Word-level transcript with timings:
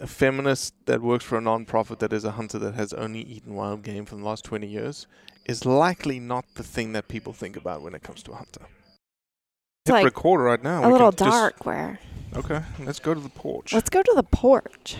a 0.00 0.06
feminist 0.06 0.74
that 0.86 1.00
works 1.00 1.24
for 1.24 1.38
a 1.38 1.40
non-profit 1.40 1.98
that 2.00 2.12
is 2.12 2.24
a 2.24 2.32
hunter 2.32 2.58
that 2.58 2.74
has 2.74 2.92
only 2.92 3.20
eaten 3.20 3.54
wild 3.54 3.82
game 3.82 4.04
for 4.04 4.16
the 4.16 4.24
last 4.24 4.44
20 4.44 4.66
years 4.66 5.06
is 5.46 5.64
likely 5.64 6.18
not 6.20 6.44
the 6.54 6.62
thing 6.62 6.92
that 6.92 7.08
people 7.08 7.32
think 7.32 7.56
about 7.56 7.82
when 7.82 7.94
it 7.94 8.02
comes 8.02 8.22
to 8.24 8.32
a 8.32 8.36
hunter. 8.36 8.60
It's 8.62 9.90
Hit 9.90 9.92
like 9.92 10.04
record 10.04 10.40
right 10.40 10.62
now. 10.62 10.82
a 10.82 10.86
we 10.86 10.92
little 10.92 11.12
can 11.12 11.26
just- 11.26 11.30
dark 11.30 11.64
where 11.66 11.98
okay, 12.34 12.60
let's 12.80 12.98
go 12.98 13.14
to 13.14 13.20
the 13.20 13.28
porch. 13.30 13.72
let's 13.72 13.88
go 13.88 14.02
to 14.02 14.12
the 14.14 14.22
porch 14.24 14.96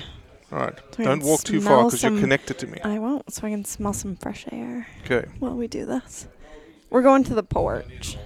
All 0.52 0.58
right, 0.60 0.78
so 0.96 1.02
don't 1.04 1.22
walk 1.24 1.42
too 1.42 1.60
far 1.60 1.84
because 1.84 2.02
you're 2.02 2.18
connected 2.20 2.58
to 2.60 2.66
me. 2.68 2.78
i 2.84 2.98
won't 2.98 3.30
so 3.32 3.46
i 3.46 3.50
can 3.50 3.64
smell 3.64 3.92
some 3.92 4.14
fresh 4.16 4.46
air 4.52 4.86
Okay, 5.04 5.28
while 5.40 5.54
we 5.56 5.66
do 5.66 5.84
this 5.84 6.28
we're 6.88 7.02
going 7.02 7.24
to 7.24 7.34
the 7.34 7.42
porch 7.42 8.16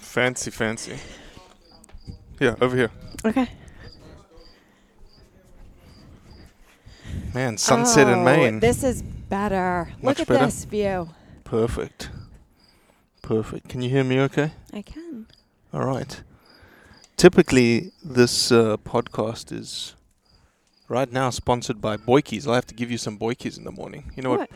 fancy, 0.00 0.50
fancy. 0.50 0.96
Yeah, 2.40 2.54
over 2.60 2.76
here. 2.76 2.90
okay 3.24 3.48
Man, 7.34 7.58
sunset 7.58 8.08
in 8.08 8.18
Oh, 8.20 8.24
Maine. 8.24 8.60
this 8.60 8.82
is 8.82 9.02
better 9.02 9.92
Much 10.02 10.18
look 10.18 10.20
at 10.20 10.28
better? 10.28 10.46
this 10.46 10.64
view 10.64 11.10
Perfect. 11.44 12.10
Perfect. 13.22 13.68
Can 13.68 13.80
you 13.82 13.88
hear 13.90 14.04
me 14.04 14.20
okay? 14.20 14.52
i 14.72 14.82
can 14.82 15.26
All 15.72 15.84
right. 15.84 16.22
Typically, 17.16 17.90
this 18.04 18.52
uh, 18.52 18.76
podcast 18.78 19.50
is 19.52 19.94
right 20.88 21.10
now 21.10 21.30
sponsored 21.30 21.80
by 21.80 21.96
Boykies. 21.96 22.46
I'll 22.46 22.54
have 22.54 22.66
to 22.66 22.74
give 22.74 22.90
you 22.90 22.98
some 22.98 23.18
Boykies 23.18 23.56
in 23.58 23.64
the 23.64 23.72
morning. 23.72 24.12
You 24.16 24.22
know 24.22 24.30
what? 24.30 24.50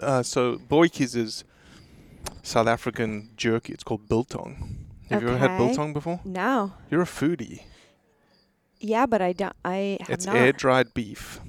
Uh, 0.00 0.22
so, 0.22 0.56
Boykies 0.56 1.16
is 1.16 1.44
South 2.42 2.66
African 2.68 3.30
jerky. 3.36 3.72
It's 3.72 3.82
called 3.84 4.08
biltong. 4.08 4.86
Have 5.10 5.22
you 5.22 5.28
ever 5.28 5.38
had 5.38 5.58
biltong 5.58 5.92
before? 5.92 6.20
no 6.24 6.72
You're 6.90 7.02
a 7.02 7.06
foodie. 7.06 7.62
yeah 8.80 9.04
but 9.06 9.20
i 9.22 9.32
don't 9.32 9.54
i 9.64 9.98
have 10.00 10.10
It's 10.10 10.26
not 10.26 10.36
air 10.36 10.52
dried 10.52 10.92
beef 10.94 11.40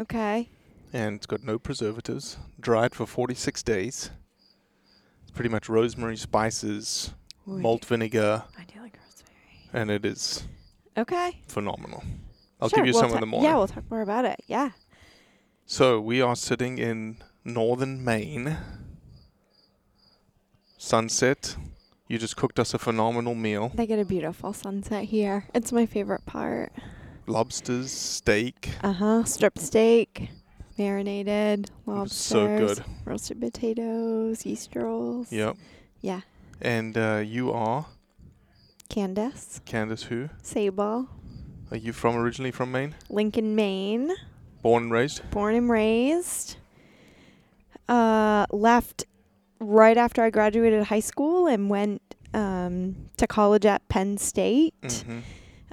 okay 0.00 0.48
and 0.92 1.16
it's 1.16 1.26
got 1.26 1.44
no 1.44 1.56
preservatives. 1.58 2.36
Dried 2.58 2.96
for 2.96 3.06
46 3.06 3.62
days. 3.62 4.10
It's 5.22 5.30
pretty 5.30 5.48
much 5.48 5.68
rosemary, 5.68 6.16
spices, 6.16 7.14
Ooh, 7.48 7.58
malt 7.58 7.84
vinegar, 7.84 8.42
i 8.58 8.64
do 8.64 8.80
like 8.80 8.96
rosemary 8.98 9.68
and 9.72 9.90
it 9.90 10.04
is 10.04 10.42
okay 10.98 11.40
phenomenal. 11.46 12.02
I'll 12.60 12.68
Sure, 12.68 12.78
give 12.78 12.86
you 12.86 12.92
we'll 12.92 13.02
some 13.02 13.14
in 13.14 13.20
the 13.20 13.26
morning. 13.26 13.48
yeah 13.50 13.56
we'll 13.56 13.68
talk 13.68 13.84
more 13.90 14.02
about 14.02 14.24
it 14.24 14.40
yeah 14.48 14.70
So 15.66 16.00
we 16.00 16.20
are 16.20 16.34
sitting 16.36 16.78
in 16.78 17.18
northern 17.44 18.04
Maine. 18.04 18.56
Sunset. 20.78 21.56
You 22.08 22.18
just 22.18 22.36
cooked 22.36 22.58
us 22.58 22.74
a 22.74 22.78
phenomenal 22.78 23.34
meal. 23.34 23.70
they 23.74 23.86
get 23.86 23.98
a 24.00 24.04
beautiful 24.04 24.52
sunset 24.52 25.04
here 25.04 25.44
it's 25.54 25.70
my 25.72 25.86
favorite 25.86 26.26
part 26.26 26.72
Lobsters, 27.30 27.90
steak. 27.92 28.70
Uh 28.82 28.92
huh. 28.92 29.24
Strip 29.24 29.56
steak, 29.58 30.30
marinated 30.76 31.70
lobsters, 31.86 32.16
so 32.18 32.58
good. 32.58 32.84
roasted 33.04 33.40
potatoes, 33.40 34.44
yeast 34.44 34.74
rolls. 34.74 35.30
Yep. 35.30 35.56
Yeah. 36.00 36.22
And 36.60 36.98
uh, 36.98 37.22
you 37.24 37.52
are 37.52 37.86
Candace, 38.88 39.60
Candace 39.64 40.02
who? 40.04 40.28
Sabol, 40.42 41.06
Are 41.70 41.76
you 41.76 41.92
from 41.92 42.16
originally 42.16 42.50
from 42.50 42.72
Maine? 42.72 42.94
Lincoln, 43.08 43.54
Maine, 43.54 44.12
Born 44.62 44.84
and 44.84 44.92
raised? 44.92 45.30
born 45.30 45.54
and 45.54 45.70
raised. 45.70 46.56
Uh, 47.88 48.46
left 48.50 49.04
right 49.58 49.96
after 49.96 50.22
I 50.22 50.30
graduated 50.30 50.84
high 50.84 51.00
school 51.00 51.46
and 51.46 51.68
went 51.70 52.02
um, 52.34 52.96
to 53.16 53.26
college 53.26 53.64
at 53.66 53.88
Penn 53.88 54.16
State. 54.18 54.74
Mm-hmm. 54.82 55.20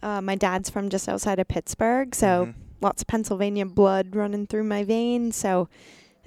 Uh, 0.04 0.22
my 0.22 0.36
dad's 0.36 0.70
from 0.70 0.90
just 0.90 1.08
outside 1.10 1.40
of 1.40 1.48
Pittsburgh, 1.48 2.14
so 2.14 2.48
Mhm. 2.48 2.54
lots 2.82 3.02
of 3.02 3.08
Pennsylvania 3.08 3.66
blood 3.66 4.16
running 4.16 4.46
through 4.48 4.64
my 4.66 4.84
veins. 4.84 5.36
So, 5.36 5.68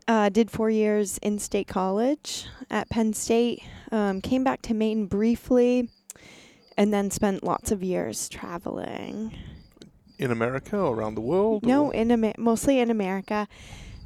uh, 0.08 0.28
did 0.28 0.50
four 0.50 0.70
years 0.70 1.18
in 1.18 1.38
state 1.38 1.68
college 1.68 2.46
at 2.70 2.88
Penn 2.90 3.12
State. 3.12 3.62
Um, 3.92 4.20
came 4.20 4.42
back 4.44 4.62
to 4.62 4.74
Maine 4.74 5.06
briefly, 5.06 5.88
and 6.76 6.92
then 6.92 7.10
spent 7.10 7.44
lots 7.44 7.70
of 7.70 7.82
years 7.82 8.28
traveling. 8.28 9.32
In 10.18 10.30
America 10.30 10.76
or 10.76 10.94
around 10.94 11.14
the 11.14 11.20
world? 11.20 11.64
No, 11.64 11.86
or- 11.86 11.94
in 11.94 12.10
Ama- 12.10 12.34
mostly 12.38 12.78
in 12.80 12.90
America. 12.90 13.46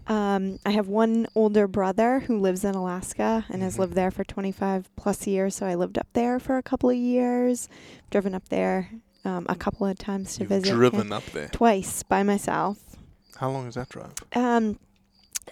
Um, 0.07 0.59
I 0.67 0.71
have 0.73 0.87
one 0.87 1.27
older 1.35 1.67
brother 1.67 2.21
who 2.21 2.39
lives 2.39 2.63
in 2.63 2.75
Alaska 2.75 3.47
and 3.49 3.63
has 3.63 3.77
Mhm. 3.77 3.79
lived 3.79 3.95
there 3.95 4.11
for 4.11 4.23
25 4.23 4.95
plus 4.97 5.27
years. 5.27 5.55
So 5.57 5.65
I 5.67 5.75
lived 5.75 5.97
up 5.99 6.09
there 6.13 6.39
for 6.39 6.59
a 6.59 6.63
couple 6.63 6.91
of 6.91 6.97
years, 6.97 7.69
driven 8.11 8.35
up 8.35 8.49
there 8.51 8.91
um, 9.25 9.47
a 9.49 9.55
couple 9.55 9.87
of 9.87 9.99
times 9.99 10.35
to 10.37 10.41
You've 10.41 10.49
visit. 10.51 10.69
him. 10.71 10.77
driven 10.77 11.13
up 11.13 11.25
there. 11.27 11.49
twice 11.49 12.03
by 12.03 12.23
myself. 12.23 12.79
How 13.37 13.51
long 13.51 13.67
is 13.67 13.75
that 13.75 13.89
drive? 13.89 14.13
Um, 14.35 14.79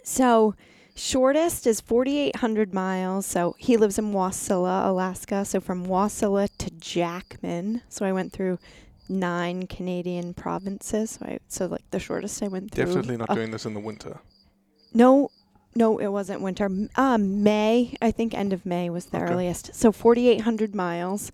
so 0.02 0.54
shortest 0.94 1.66
is 1.66 1.80
4,800 1.80 2.72
miles. 2.74 3.26
So 3.26 3.54
he 3.58 3.76
lives 3.76 3.98
in 3.98 4.12
Wasilla, 4.12 4.86
Alaska. 4.88 5.44
So 5.44 5.60
from 5.60 5.86
Wasilla 5.86 6.48
to 6.58 6.70
Jackman. 6.70 7.82
So 7.88 8.04
I 8.06 8.12
went 8.12 8.32
through 8.32 8.58
nine 9.08 9.66
Canadian 9.66 10.32
provinces. 10.34 11.12
So, 11.20 11.26
I, 11.26 11.38
so 11.48 11.66
like 11.66 11.88
the 11.90 11.98
shortest 11.98 12.42
I 12.42 12.48
went 12.48 12.72
through. 12.72 12.84
Definitely 12.86 13.16
not 13.16 13.30
uh, 13.30 13.34
doing 13.34 13.50
this 13.50 13.66
in 13.66 13.74
the 13.74 13.80
winter. 13.80 14.20
No, 14.94 15.30
no, 15.74 15.98
it 15.98 16.08
wasn't 16.08 16.40
winter. 16.42 16.68
Um, 16.96 17.42
May, 17.42 17.96
I 18.02 18.10
think 18.10 18.34
end 18.34 18.52
of 18.52 18.64
May 18.66 18.90
was 18.90 19.06
the 19.06 19.16
Okay. 19.22 19.32
earliest. 19.32 19.74
So 19.74 19.90
4,800 19.90 20.74
miles. 20.74 21.32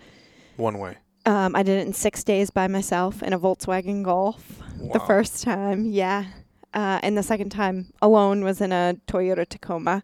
One 0.56 0.78
way. 0.78 0.96
Um, 1.26 1.54
I 1.54 1.62
did 1.62 1.78
it 1.78 1.86
in 1.86 1.92
six 1.92 2.24
days 2.24 2.50
by 2.50 2.68
myself 2.68 3.22
in 3.22 3.32
a 3.32 3.38
Volkswagen 3.38 4.02
Golf. 4.02 4.62
The 4.92 5.00
first 5.00 5.42
time, 5.42 5.84
yeah. 5.86 6.24
Uh, 6.72 7.00
and 7.02 7.16
the 7.18 7.22
second 7.22 7.50
time 7.50 7.92
alone 8.00 8.44
was 8.44 8.60
in 8.60 8.72
a 8.72 8.96
Toyota 9.06 9.46
Tacoma. 9.46 10.02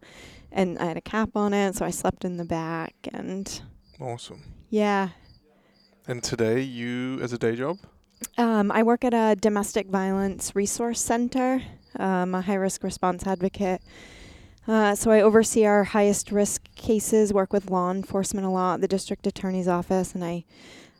And 0.51 0.77
I 0.79 0.85
had 0.85 0.97
a 0.97 1.01
cap 1.01 1.31
on 1.35 1.53
it, 1.53 1.75
so 1.75 1.85
I 1.85 1.89
slept 1.89 2.23
in 2.25 2.37
the 2.37 2.45
back. 2.45 2.93
And 3.13 3.61
Awesome. 3.99 4.43
yeah. 4.69 5.09
And 6.07 6.23
today, 6.23 6.61
you 6.61 7.19
as 7.21 7.33
a 7.33 7.37
day 7.37 7.55
job? 7.55 7.79
Um, 8.37 8.71
I 8.71 8.83
work 8.83 9.03
at 9.03 9.13
a 9.13 9.35
domestic 9.35 9.87
violence 9.87 10.55
resource 10.55 11.01
center. 11.01 11.61
Um, 11.97 12.35
a 12.35 12.41
high 12.41 12.55
risk 12.55 12.83
response 12.83 13.25
advocate. 13.25 13.81
Uh, 14.67 14.95
so 14.95 15.11
I 15.11 15.21
oversee 15.21 15.65
our 15.65 15.83
highest 15.83 16.31
risk 16.31 16.63
cases, 16.75 17.31
work 17.33 17.53
with 17.53 17.69
law 17.69 17.91
enforcement 17.91 18.45
a 18.45 18.49
lot, 18.49 18.81
the 18.81 18.87
district 18.87 19.27
attorney's 19.27 19.67
office, 19.67 20.13
and 20.13 20.23
I, 20.23 20.43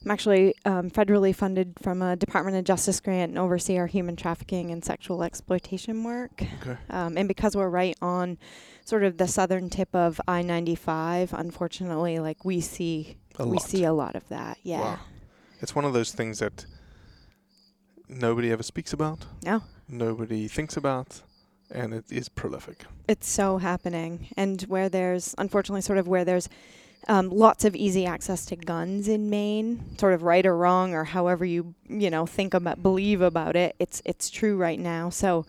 I'm 0.05 0.11
actually 0.11 0.53
um, 0.65 0.91
federally 0.91 1.33
funded 1.35 1.73
from 1.81 2.03
a 2.03 2.15
Department 2.15 2.55
of 2.57 2.63
Justice 2.63 2.99
grant 2.99 3.29
and 3.31 3.39
oversee 3.39 3.77
our 3.77 3.87
human 3.87 4.15
trafficking 4.15 4.69
and 4.69 4.85
sexual 4.85 5.23
exploitation 5.23 6.03
work. 6.03 6.43
Okay. 6.61 6.77
Um, 6.91 7.17
and 7.17 7.27
because 7.27 7.55
we're 7.55 7.69
right 7.69 7.97
on 8.03 8.37
sort 8.85 9.03
of 9.03 9.17
the 9.17 9.27
southern 9.27 9.67
tip 9.71 9.89
of 9.95 10.21
I-95, 10.27 11.33
unfortunately, 11.33 12.19
like 12.19 12.45
we 12.45 12.61
see 12.61 13.17
A 13.39 13.47
we 13.47 13.57
lot. 13.57 13.61
see 13.67 13.83
a 13.83 13.93
lot 13.93 14.15
of 14.15 14.27
that. 14.29 14.59
Yeah. 14.61 14.79
Wow. 14.81 14.99
It's 15.61 15.73
one 15.73 15.85
of 15.85 15.93
those 15.93 16.11
things 16.11 16.37
that 16.37 16.67
nobody 18.07 18.51
ever 18.51 18.61
speaks 18.63 18.93
about, 18.93 19.25
No. 19.43 19.63
nobody 19.89 20.47
thinks 20.47 20.77
about, 20.77 21.23
and 21.71 21.95
it 21.95 22.05
is 22.11 22.29
prolific. 22.29 22.85
it's 23.07 23.27
so 23.27 23.57
happening 23.57 24.27
and 24.37 24.61
where 24.63 24.87
there's 24.89 25.33
unfortunately 25.39 25.81
sort 25.81 25.97
of 25.97 26.07
where 26.07 26.23
there's 26.25 26.47
um, 27.07 27.29
lots 27.29 27.65
of 27.65 27.75
easy 27.75 28.05
access 28.05 28.45
to 28.47 28.55
guns 28.55 29.07
in 29.07 29.29
Maine, 29.29 29.97
sort 29.97 30.13
of 30.13 30.23
right 30.23 30.45
or 30.45 30.57
wrong 30.57 30.93
or 30.93 31.03
however 31.03 31.45
you 31.45 31.75
you 31.87 32.09
know 32.09 32.25
think 32.25 32.53
about 32.53 32.81
believe 32.81 33.21
about 33.21 33.55
it. 33.55 33.75
It's 33.79 34.01
it's 34.05 34.29
true 34.29 34.57
right 34.57 34.79
now. 34.79 35.09
So 35.09 35.45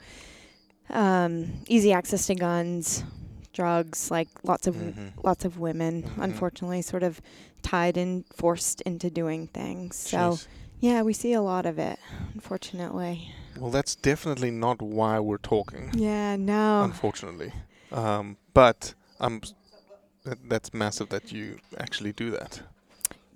um, 0.91 1.53
easy 1.69 1.93
access 1.93 2.27
to 2.27 2.35
guns, 2.35 3.05
drugs, 3.53 4.11
like 4.11 4.29
lots 4.45 4.67
of 4.67 4.77
Mhm. 4.77 5.13
lots 5.25 5.45
of 5.45 5.59
women, 5.59 6.03
Mhm. 6.03 6.23
unfortunately, 6.23 6.83
sort 6.83 7.03
of 7.03 7.21
tied 7.63 7.97
and 7.97 8.25
forced 8.35 8.81
into 8.83 9.11
doing 9.11 9.49
things. 9.49 9.97
So 9.97 10.19
Jeez. 10.19 10.47
yeah, 10.81 11.03
we 11.03 11.13
see 11.13 11.33
a 11.33 11.43
lot 11.43 11.67
of 11.67 11.79
it, 11.79 11.99
unfortunately. 12.35 13.33
Well, 13.59 13.71
that's 13.71 13.97
definitely 13.97 14.51
not 14.51 14.83
why 14.83 15.19
we're 15.19 15.39
talking. 15.39 15.91
Yeah, 15.95 16.37
no. 16.37 16.83
unfortunately. 16.85 17.53
Um, 17.91 18.37
but 18.53 18.95
um, 19.19 19.41
that, 20.27 20.39
that's 20.49 20.73
massive 20.75 21.09
that 21.09 21.33
you 21.33 21.59
actually 21.79 22.13
do 22.13 22.31
that. 22.33 22.61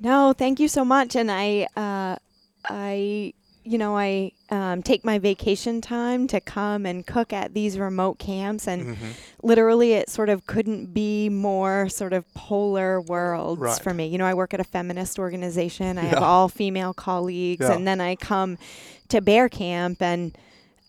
No, 0.00 0.32
thank 0.32 0.60
you 0.60 0.68
so 0.68 0.84
much. 0.84 1.16
And 1.16 1.30
I, 1.30 1.66
uh, 1.76 2.16
I, 2.64 3.32
you 3.64 3.76
know, 3.78 3.96
I 3.96 4.32
um, 4.50 4.82
take 4.82 5.04
my 5.04 5.18
vacation 5.18 5.80
time 5.80 6.26
to 6.28 6.40
come 6.40 6.86
and 6.86 7.06
cook 7.06 7.32
at 7.32 7.52
these 7.54 7.78
remote 7.78 8.18
camps, 8.18 8.66
and 8.66 8.96
Mhm. 8.96 9.12
literally, 9.42 9.92
it 9.92 10.08
sort 10.08 10.28
of 10.30 10.46
couldn't 10.46 10.92
be 10.94 11.28
more 11.28 11.88
sort 11.90 12.12
of 12.14 12.24
polar 12.34 13.00
worlds 13.02 13.60
Right. 13.60 13.80
for 13.82 13.92
me. 13.94 14.06
You 14.08 14.18
know, 14.18 14.24
I 14.26 14.34
work 14.34 14.54
at 14.54 14.60
a 14.60 14.64
feminist 14.64 15.18
organization. 15.18 15.98
I 15.98 16.04
have 16.04 16.22
all 16.22 16.48
female 16.48 16.94
colleagues, 16.94 17.66
Yeah. 17.68 17.74
and 17.74 17.86
then 17.86 18.00
I 18.00 18.16
come 18.16 18.58
to 19.08 19.20
bear 19.20 19.48
camp 19.48 20.00
and. 20.02 20.36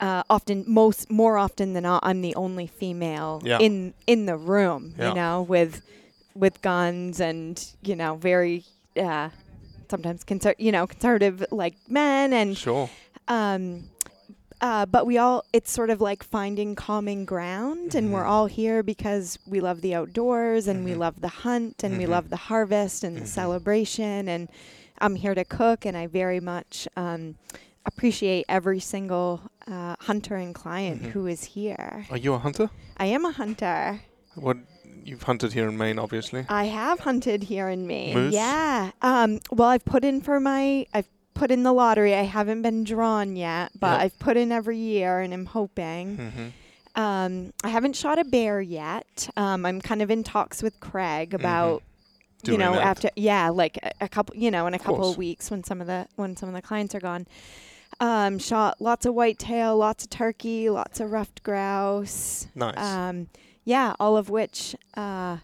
Uh, 0.01 0.23
often, 0.31 0.63
most 0.67 1.11
more 1.11 1.37
often 1.37 1.73
than 1.73 1.83
not, 1.83 2.03
I'm 2.03 2.21
the 2.21 2.33
only 2.35 2.65
female 2.65 3.39
Yeah. 3.45 3.59
in 3.59 3.93
in 4.07 4.25
the 4.25 4.35
room. 4.35 4.95
Yeah. 4.97 5.09
You 5.09 5.13
know, 5.15 5.41
with 5.43 5.81
with 6.33 6.61
guns 6.61 7.19
and 7.19 7.63
you 7.83 7.95
know 7.95 8.15
very 8.15 8.63
uh, 8.97 9.29
sometimes 9.89 10.23
conser- 10.23 10.55
you 10.57 10.71
know 10.71 10.87
conservative 10.87 11.45
like 11.51 11.75
men 11.87 12.33
and 12.33 12.57
Sure. 12.57 12.89
um 13.27 13.83
uh, 14.61 14.85
but 14.85 15.05
we 15.05 15.17
all 15.17 15.43
it's 15.53 15.71
sort 15.71 15.89
of 15.89 15.99
like 16.01 16.23
finding 16.23 16.73
common 16.75 17.25
ground 17.25 17.93
and 17.95 18.13
we're 18.13 18.23
Mhm. 18.23 18.29
all 18.29 18.45
here 18.47 18.81
because 18.83 19.37
we 19.45 19.59
love 19.59 19.81
the 19.81 19.93
outdoors 19.93 20.67
and 20.67 20.85
we 20.85 20.91
Mhm. 20.93 20.97
love 20.99 21.21
the 21.21 21.27
hunt 21.45 21.83
and 21.83 21.97
we 21.97 22.05
Mhm. 22.05 22.09
love 22.09 22.29
the 22.29 22.37
harvest 22.49 23.03
and 23.03 23.17
the 23.17 23.21
Mhm. 23.21 23.27
celebration 23.27 24.29
and 24.29 24.47
i'm 24.99 25.15
here 25.15 25.35
to 25.35 25.43
cook 25.43 25.85
and 25.85 25.97
i 25.97 26.07
very 26.07 26.39
much 26.39 26.87
um, 26.95 27.35
appreciate 27.85 28.45
every 28.47 28.79
single 28.79 29.41
uh, 29.67 29.95
hunter 29.99 30.35
and 30.35 30.53
client 30.53 31.01
Mhm. 31.01 31.11
who 31.11 31.27
is 31.27 31.43
here 31.43 32.05
Are 32.09 32.17
you 32.17 32.33
a 32.33 32.39
hunter? 32.39 32.69
i 32.97 33.05
am 33.05 33.25
a 33.25 33.31
hunter 33.31 34.01
What 34.35 34.57
you've 35.03 35.23
hunted 35.23 35.53
here 35.53 35.67
in 35.67 35.77
Maine, 35.77 35.97
obviously. 35.99 36.45
I 36.47 36.65
have 36.65 36.99
hunted 36.99 37.43
here 37.43 37.67
in 37.69 37.87
Maine. 37.87 38.13
Moose? 38.13 38.33
Yeah. 38.33 38.91
Um, 39.01 39.39
well, 39.51 39.67
I've 39.69 39.83
put 39.83 40.05
in 40.05 40.21
for 40.21 40.39
my. 40.39 40.85
I've 40.93 41.09
put 41.33 41.49
in 41.51 41.63
the 41.63 41.73
lottery. 41.73 42.13
I 42.13 42.21
haven't 42.23 42.61
been 42.61 42.83
drawn 42.83 43.35
yet, 43.35 43.71
but 43.79 43.93
Yep. 43.93 44.01
I've 44.01 44.19
put 44.19 44.37
in 44.37 44.51
every 44.51 44.77
year, 44.77 45.19
and 45.19 45.33
I'm 45.33 45.47
hoping. 45.47 46.17
hmm 46.17 46.47
Um, 47.01 47.51
I 47.63 47.69
haven't 47.69 47.95
shot 47.95 48.19
a 48.19 48.23
bear 48.25 48.61
yet. 48.61 49.27
Um, 49.35 49.65
I'm 49.65 49.81
kind 49.81 50.01
of 50.01 50.11
in 50.11 50.23
talks 50.23 50.61
with 50.61 50.79
Craig 50.79 51.33
about. 51.33 51.81
You 51.81 51.81
Mm-hmm. 51.81 52.45
Doing 52.57 52.59
know, 52.59 52.73
that. 52.73 52.81
after 52.87 53.09
yeah, 53.15 53.49
like 53.49 53.77
a, 53.83 53.91
a 54.05 54.09
couple, 54.09 54.35
you 54.35 54.49
know, 54.49 54.65
in 54.65 54.73
a 54.73 54.79
couple 54.79 55.07
of 55.11 55.15
weeks 55.17 55.51
when 55.51 55.63
some 55.63 55.79
of 55.81 55.85
the 55.87 56.07
when 56.15 56.35
some 56.37 56.49
of 56.49 56.55
the 56.55 56.61
clients 56.63 56.95
are 56.95 56.99
gone, 56.99 57.27
um, 58.01 58.37
shot 58.39 58.81
lots 58.81 59.05
of 59.05 59.13
whitetail, 59.13 59.77
lots 59.77 60.03
of 60.03 60.09
turkey, 60.09 60.69
lots 60.69 60.99
of 60.99 61.11
ruffed 61.11 61.41
grouse, 61.43 62.47
Nice. 62.55 62.77
um, 62.77 63.27
yeah, 63.63 63.93
all 63.99 64.17
of 64.17 64.29
which, 64.29 64.75
uh, 64.97 65.37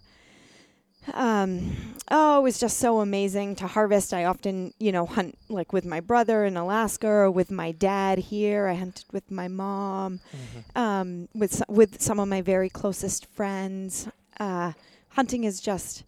um, 1.14 1.76
oh, 2.12 2.40
it 2.40 2.44
was 2.44 2.60
just 2.60 2.78
so 2.80 3.00
amazing 3.00 3.56
to 3.58 3.68
harvest. 3.68 4.14
I 4.14 4.26
often, 4.26 4.74
you 4.80 4.92
know, 4.92 5.06
hunt 5.06 5.38
like 5.48 5.72
with 5.72 5.86
my 5.86 6.02
brother 6.02 6.44
in 6.44 6.58
Alaska 6.58 7.08
or 7.08 7.32
with 7.32 7.50
my 7.50 7.72
dad 7.72 8.18
here. 8.20 8.68
I 8.68 8.74
hunted 8.74 9.06
with 9.14 9.32
my 9.32 9.48
mom, 9.48 10.20
Mhm. 10.34 10.76
um, 10.82 11.30
with 11.34 11.54
s- 11.54 11.64
with 11.70 12.02
some 12.02 12.20
of 12.20 12.28
my 12.28 12.42
very 12.42 12.70
closest 12.70 13.26
friends. 13.28 14.10
Uh, 14.40 14.74
hunting 15.10 15.46
is 15.46 15.62
just 15.62 16.04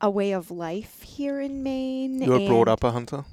a 0.00 0.10
way 0.10 0.32
of 0.32 0.50
life 0.50 1.02
here 1.02 1.40
in 1.40 1.62
Maine. 1.62 2.20
You 2.20 2.30
were 2.32 2.46
brought 2.46 2.68
up 2.68 2.84
a 2.84 2.90
hunter? 2.92 3.24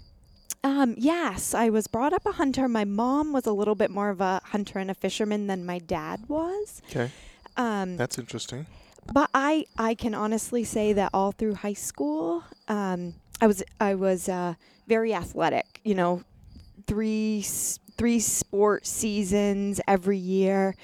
Um, 0.66 0.96
yes, 0.98 1.54
I 1.54 1.70
was 1.70 1.86
brought 1.86 2.12
up 2.12 2.26
a 2.26 2.32
hunter. 2.32 2.68
My 2.68 2.86
mom 2.86 3.32
was 3.32 3.46
a 3.46 3.54
little 3.54 3.76
bit 3.76 3.92
more 3.92 4.10
of 4.10 4.20
a 4.20 4.42
hunter 4.46 4.80
and 4.80 4.90
a 4.90 4.96
fisherman 4.96 5.46
than 5.46 5.64
my 5.64 5.78
dad 5.78 6.28
was. 6.28 6.82
Okay. 6.90 7.12
Um, 7.56 7.98
That's 7.98 8.18
interesting. 8.18 8.66
but 9.14 9.30
I, 9.36 9.68
I 9.78 9.94
can 9.94 10.16
honestly 10.16 10.64
say 10.64 10.92
that 10.94 11.12
all 11.14 11.32
through 11.32 11.54
high 11.54 11.74
school, 11.74 12.44
um, 12.68 13.14
I 13.40 13.46
was 13.46 13.64
I 13.80 13.94
was 13.94 14.28
uh, 14.28 14.56
very 14.88 15.14
athletic. 15.14 15.82
You 15.84 15.94
know, 15.94 16.24
three 16.88 17.46
three 17.96 18.20
sport 18.20 18.88
seasons 18.88 19.80
every 19.88 20.18
year. 20.18 20.76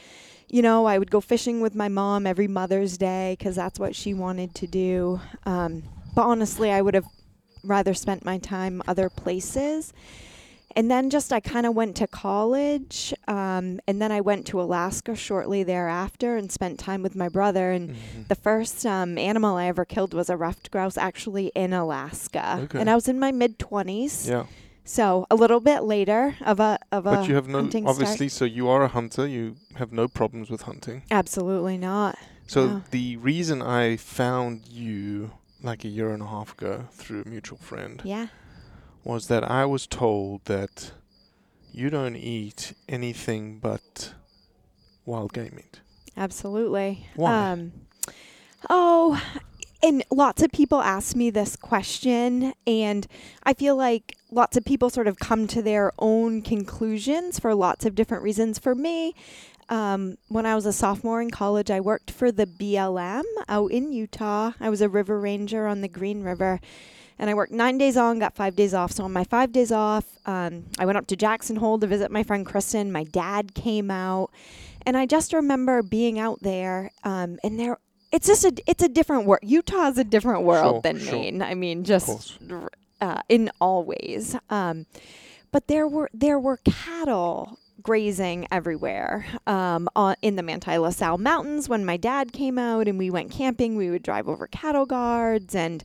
You 0.47 0.61
know, 0.61 0.85
I 0.85 0.99
would 0.99 1.09
go 1.09 1.21
fishing 1.21 1.59
with 1.59 1.73
my 1.73 1.87
mom 1.87 2.27
every 2.27 2.47
Mother's 2.47 2.99
Day 2.99 3.35
because 3.39 3.55
that's 3.55 3.79
what 3.79 3.95
she 3.95 4.13
wanted 4.13 4.53
to 4.55 4.67
do. 4.67 5.19
Um, 5.47 5.81
but 6.13 6.27
honestly, 6.27 6.69
I 6.69 6.81
would 6.81 6.93
have 6.93 7.05
rather 7.63 7.93
spent 7.93 8.25
my 8.25 8.37
time 8.37 8.81
other 8.87 9.09
places. 9.09 9.93
And 10.73 10.89
then 10.89 11.09
just 11.09 11.33
I 11.33 11.41
kind 11.41 11.65
of 11.65 11.75
went 11.75 11.97
to 11.97 12.07
college, 12.07 13.13
um, 13.27 13.81
and 13.87 14.01
then 14.01 14.09
I 14.09 14.21
went 14.21 14.47
to 14.47 14.61
Alaska 14.61 15.15
shortly 15.15 15.63
thereafter 15.63 16.37
and 16.37 16.49
spent 16.49 16.79
time 16.79 17.03
with 17.03 17.13
my 17.13 17.27
brother. 17.27 17.71
And 17.71 17.89
Mhm. 17.89 18.27
the 18.29 18.35
first 18.35 18.85
um, 18.85 19.17
animal 19.17 19.57
I 19.57 19.65
ever 19.65 19.83
killed 19.83 20.13
was 20.13 20.29
a 20.29 20.37
ruffed 20.37 20.71
grouse, 20.71 20.97
actually 20.97 21.47
in 21.55 21.73
Alaska, 21.73 22.61
Okay. 22.63 22.79
and 22.79 22.89
I 22.89 22.95
was 22.95 23.09
in 23.09 23.19
my 23.19 23.33
mid 23.33 23.59
twenties. 23.59 24.29
Yeah. 24.29 24.45
So 24.85 25.27
a 25.29 25.35
little 25.35 25.59
bit 25.59 25.83
later 25.83 26.35
of 26.45 26.61
a 26.61 26.79
of 26.91 27.05
a 27.05 27.11
But 27.17 27.27
you 27.27 27.35
have 27.35 27.49
no, 27.49 27.59
hunting 27.59 27.83
start. 27.83 27.93
obviously, 28.01 28.29
so 28.29 28.45
you 28.45 28.69
are 28.69 28.83
a 28.83 28.87
hunter. 28.87 29.27
You 29.27 29.57
have 29.75 29.91
no 29.91 30.07
problems 30.07 30.49
with 30.49 30.61
hunting. 30.61 31.03
Absolutely 31.11 31.77
not. 31.77 32.17
So 32.47 32.65
No. 32.67 32.83
the 32.91 33.17
reason 33.17 33.61
I 33.61 33.97
found 33.97 34.67
you 34.69 35.31
like 35.63 35.83
a 35.83 35.87
year 35.87 36.11
and 36.11 36.23
a 36.23 36.27
half 36.27 36.53
ago 36.53 36.85
through 36.91 37.23
a 37.25 37.27
mutual 37.27 37.57
friend 37.57 38.01
Yeah. 38.03 38.27
was 39.03 39.27
that 39.27 39.43
I 39.43 39.65
was 39.65 39.87
told 39.87 40.45
that 40.45 40.91
you 41.71 41.89
don't 41.89 42.15
eat 42.15 42.73
anything 42.89 43.59
but 43.59 44.13
wild 45.05 45.33
game 45.33 45.53
meat. 45.55 45.79
Absolutely. 46.17 47.07
Why? 47.15 47.51
Um, 47.51 47.71
oh, 48.69 49.21
and 49.83 50.03
lots 50.11 50.43
of 50.43 50.51
people 50.51 50.81
ask 50.81 51.15
me 51.15 51.29
this 51.29 51.55
question, 51.55 52.53
and 52.67 53.07
I 53.43 53.53
feel 53.53 53.75
like 53.75 54.15
lots 54.29 54.55
of 54.57 54.63
people 54.65 54.89
sort 54.89 55.07
of 55.07 55.17
come 55.17 55.47
to 55.47 55.61
their 55.61 55.91
own 55.97 56.41
conclusions 56.41 57.39
for 57.39 57.55
lots 57.55 57.85
of 57.85 57.95
different 57.95 58.21
reasons. 58.23 58.59
For 58.59 58.75
me, 58.75 59.15
um, 59.71 60.17
when 60.27 60.45
I 60.45 60.53
was 60.53 60.65
a 60.65 60.73
sophomore 60.73 61.21
in 61.21 61.31
college, 61.31 61.71
I 61.71 61.79
worked 61.79 62.11
for 62.11 62.29
the 62.31 62.45
BLM 62.45 63.23
out 63.47 63.71
in 63.71 63.93
Utah. 63.93 64.51
I 64.59 64.69
was 64.69 64.81
a 64.81 64.89
river 64.89 65.17
ranger 65.19 65.65
on 65.65 65.79
the 65.79 65.87
Green 65.87 66.23
River. 66.23 66.59
And 67.17 67.29
I 67.29 67.33
worked 67.35 67.53
nine 67.53 67.77
days 67.77 67.95
on, 67.95 68.19
got 68.19 68.35
five 68.35 68.55
days 68.55 68.73
off. 68.73 68.91
So 68.91 69.05
on 69.05 69.13
my 69.13 69.23
five 69.23 69.53
days 69.53 69.71
off, 69.71 70.05
um, 70.25 70.65
I 70.77 70.85
went 70.85 70.97
up 70.97 71.07
to 71.07 71.15
Jackson 71.15 71.55
Hole 71.55 71.79
to 71.79 71.87
visit 71.87 72.11
my 72.11 72.23
friend 72.23 72.45
Kristen. 72.45 72.91
My 72.91 73.05
dad 73.05 73.53
came 73.53 73.89
out, 73.89 74.31
and 74.85 74.97
I 74.97 75.05
just 75.05 75.31
remember 75.31 75.83
being 75.83 76.19
out 76.19 76.39
there, 76.41 76.91
um, 77.03 77.37
and 77.43 77.59
there 77.59 77.77
it's 78.11 78.27
just 78.27 78.43
a 78.43 78.51
it's 78.67 78.83
a 78.83 78.89
different 78.89 79.25
world. 79.25 79.41
Utah 79.43 79.87
is 79.87 79.97
a 79.97 80.03
different 80.03 80.41
world 80.43 80.75
Sure, 80.75 80.81
than 80.81 80.99
sure. 80.99 81.11
Maine. 81.13 81.41
I 81.41 81.53
mean, 81.53 81.83
just 81.83 82.39
uh, 82.99 83.21
in 83.29 83.51
all 83.61 83.83
ways. 83.85 84.35
Um, 84.49 84.85
but 85.51 85.67
there 85.67 85.87
were 85.87 86.09
there 86.13 86.39
were 86.39 86.57
cattle 86.57 87.59
grazing 87.81 88.47
everywhere 88.51 89.25
um, 89.47 89.89
on, 89.95 90.15
in 90.21 90.35
the 90.35 90.43
Manti 90.43 90.77
La 90.77 90.89
Sal 90.89 91.17
Mountains. 91.17 91.67
When 91.67 91.85
my 91.85 91.97
dad 91.97 92.33
came 92.33 92.57
out 92.57 92.87
and 92.87 92.97
we 92.97 93.09
went 93.09 93.31
camping, 93.31 93.75
we 93.75 93.89
would 93.89 94.03
drive 94.03 94.27
over 94.27 94.47
cattle 94.47 94.85
guards 94.85 95.55
and. 95.55 95.83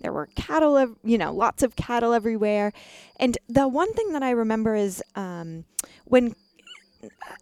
There 0.00 0.12
were 0.12 0.28
cattle, 0.36 0.94
you 1.02 1.18
know, 1.18 1.32
lots 1.32 1.64
of 1.64 1.74
cattle 1.74 2.12
everywhere. 2.12 2.72
And 3.16 3.36
the 3.48 3.66
one 3.66 3.92
thing 3.94 4.12
that 4.12 4.22
I 4.22 4.30
remember 4.30 4.76
is 4.76 5.02
um, 5.16 5.64
when 6.04 6.36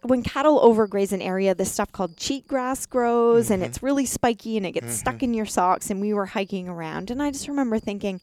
when 0.03 0.23
cattle 0.23 0.59
overgraze 0.59 1.11
an 1.11 1.21
area, 1.21 1.55
this 1.55 1.71
stuff 1.71 1.91
called 1.91 2.15
cheatgrass 2.15 2.87
grows 2.87 3.49
and 3.49 3.63
it's 3.63 3.81
really 3.81 4.05
spiky 4.05 4.57
and 4.57 4.65
it 4.65 4.73
gets 4.73 4.93
stuck 4.93 5.23
in 5.23 5.33
your 5.33 5.45
socks. 5.45 5.89
And 5.89 5.99
we 5.99 6.13
were 6.13 6.27
hiking 6.27 6.67
around, 6.67 7.09
and 7.11 7.21
I 7.21 7.31
just 7.31 7.47
remember 7.47 7.79
thinking, 7.79 8.21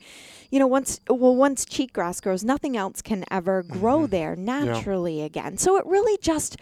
you 0.55 0.61
know, 0.61 0.69
once 0.69 1.01
well, 1.09 1.35
once 1.35 1.65
cheatgrass 1.65 2.23
grows, 2.23 2.45
nothing 2.45 2.77
else 2.77 3.03
can 3.03 3.25
ever 3.29 3.65
grow 3.65 4.07
there 4.07 4.37
naturally 4.37 5.21
again. 5.21 5.59
So 5.59 5.77
it 5.79 5.85
really 5.85 6.17
just 6.23 6.57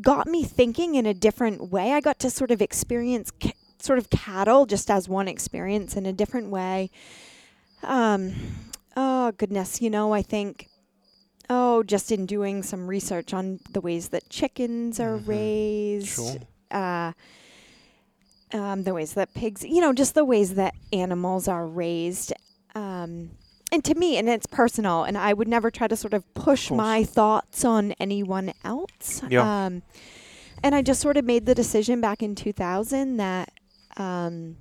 got 0.00 0.26
me 0.26 0.42
thinking 0.42 0.96
in 0.96 1.06
a 1.06 1.14
different 1.14 1.70
way. 1.70 1.92
I 1.92 2.00
got 2.00 2.18
to 2.18 2.28
sort 2.30 2.50
of 2.50 2.60
experience 2.60 3.30
ca- 3.40 3.52
sort 3.78 4.00
of 4.00 4.10
cattle 4.10 4.66
just 4.66 4.90
as 4.90 5.08
one 5.08 5.28
experience 5.28 5.94
in 5.94 6.06
a 6.06 6.12
different 6.12 6.50
way. 6.50 6.90
Um, 7.84 8.32
oh 8.96 9.30
goodness, 9.30 9.80
you 9.80 9.90
know, 9.90 10.12
I 10.12 10.22
think 10.22 10.66
oh, 11.48 11.84
just 11.84 12.10
in 12.10 12.26
doing 12.26 12.64
some 12.64 12.88
research 12.88 13.32
on 13.32 13.60
the 13.70 13.80
ways 13.80 14.08
that 14.08 14.28
chickens 14.28 14.98
are 14.98 15.18
raised, 15.18 16.16
Sure. 16.16 16.36
uh, 16.72 17.12
um, 18.52 18.82
the 18.82 18.92
ways 18.92 19.14
that 19.14 19.34
pigs, 19.34 19.62
you 19.64 19.80
know, 19.80 19.92
just 19.92 20.16
the 20.16 20.24
ways 20.24 20.56
that 20.56 20.74
animals 20.92 21.46
are 21.46 21.64
raised. 21.64 22.32
Um, 22.74 23.30
and 23.72 23.84
to 23.84 23.94
me, 23.94 24.16
and 24.16 24.28
it's 24.28 24.46
personal, 24.46 25.04
and 25.04 25.16
I 25.16 25.32
would 25.32 25.46
never 25.48 25.70
try 25.70 25.86
to 25.86 25.96
sort 25.96 26.12
of 26.12 26.32
push 26.34 26.68
course. 26.68 26.76
my 26.76 27.04
thoughts 27.04 27.64
on 27.64 27.92
anyone 28.00 28.52
else. 28.64 29.22
Yeah. 29.28 29.66
Um, 29.66 29.82
and 30.62 30.74
I 30.74 30.82
just 30.82 31.00
sort 31.00 31.16
of 31.16 31.24
made 31.24 31.46
the 31.46 31.54
decision 31.54 32.00
back 32.00 32.22
in 32.22 32.34
2000 32.34 33.16
that 33.16 33.50
um, 33.96 34.56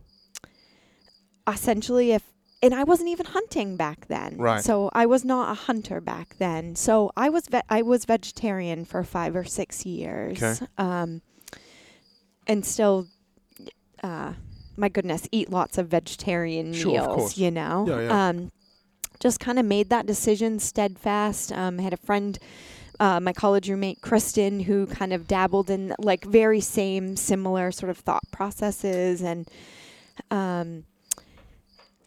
essentially 1.48 2.12
if 2.12 2.24
and 2.62 2.74
I 2.74 2.84
wasn't 2.84 3.10
even 3.10 3.26
hunting 3.26 3.78
back 3.78 4.08
then. 4.08 4.38
Right. 4.38 4.64
So 4.64 4.90
I 4.94 5.06
was 5.06 5.24
not 5.24 5.50
a 5.52 5.54
hunter 5.54 6.02
back 6.02 6.36
then. 6.40 6.76
So 6.76 7.10
I 7.16 7.30
was 7.30 7.48
ve- 7.48 7.62
I 7.70 7.82
was 7.82 8.04
vegetarian 8.04 8.84
for 8.84 9.04
5 9.04 9.36
or 9.36 9.44
6 9.46 9.86
years. 9.86 10.44
Okay. 10.44 10.66
Um 10.78 11.22
and 12.48 12.66
still 12.66 13.08
uh 14.04 14.34
my 14.80 14.90
goodness, 14.90 15.28
eat 15.32 15.50
lots 15.52 15.78
of 15.78 15.88
vegetarian 15.90 16.74
Sure, 16.74 16.92
meals, 16.94 17.08
course. 17.16 17.38
you 17.38 17.52
know. 17.52 17.86
Yeah, 17.88 18.02
yeah. 18.02 18.30
Um 18.30 18.52
just 19.20 19.40
kind 19.42 19.60
of 19.60 19.66
made 19.66 19.90
that 19.90 20.06
decision 20.06 20.60
steadfast. 20.60 21.52
Um 21.52 21.78
had 21.80 21.94
a 21.94 21.98
friend 21.98 22.40
uh, 23.02 23.18
my 23.20 23.32
college 23.32 23.70
roommate 23.70 24.02
Kristen, 24.02 24.60
who 24.62 24.86
kind 24.86 25.14
of 25.14 25.26
dabbled 25.26 25.70
in 25.70 25.94
like 26.00 26.26
very 26.26 26.60
same 26.60 27.16
similar 27.16 27.72
sort 27.72 27.90
of 27.90 27.98
thought 27.98 28.24
processes, 28.30 29.22
and 29.22 29.48
um, 30.32 30.84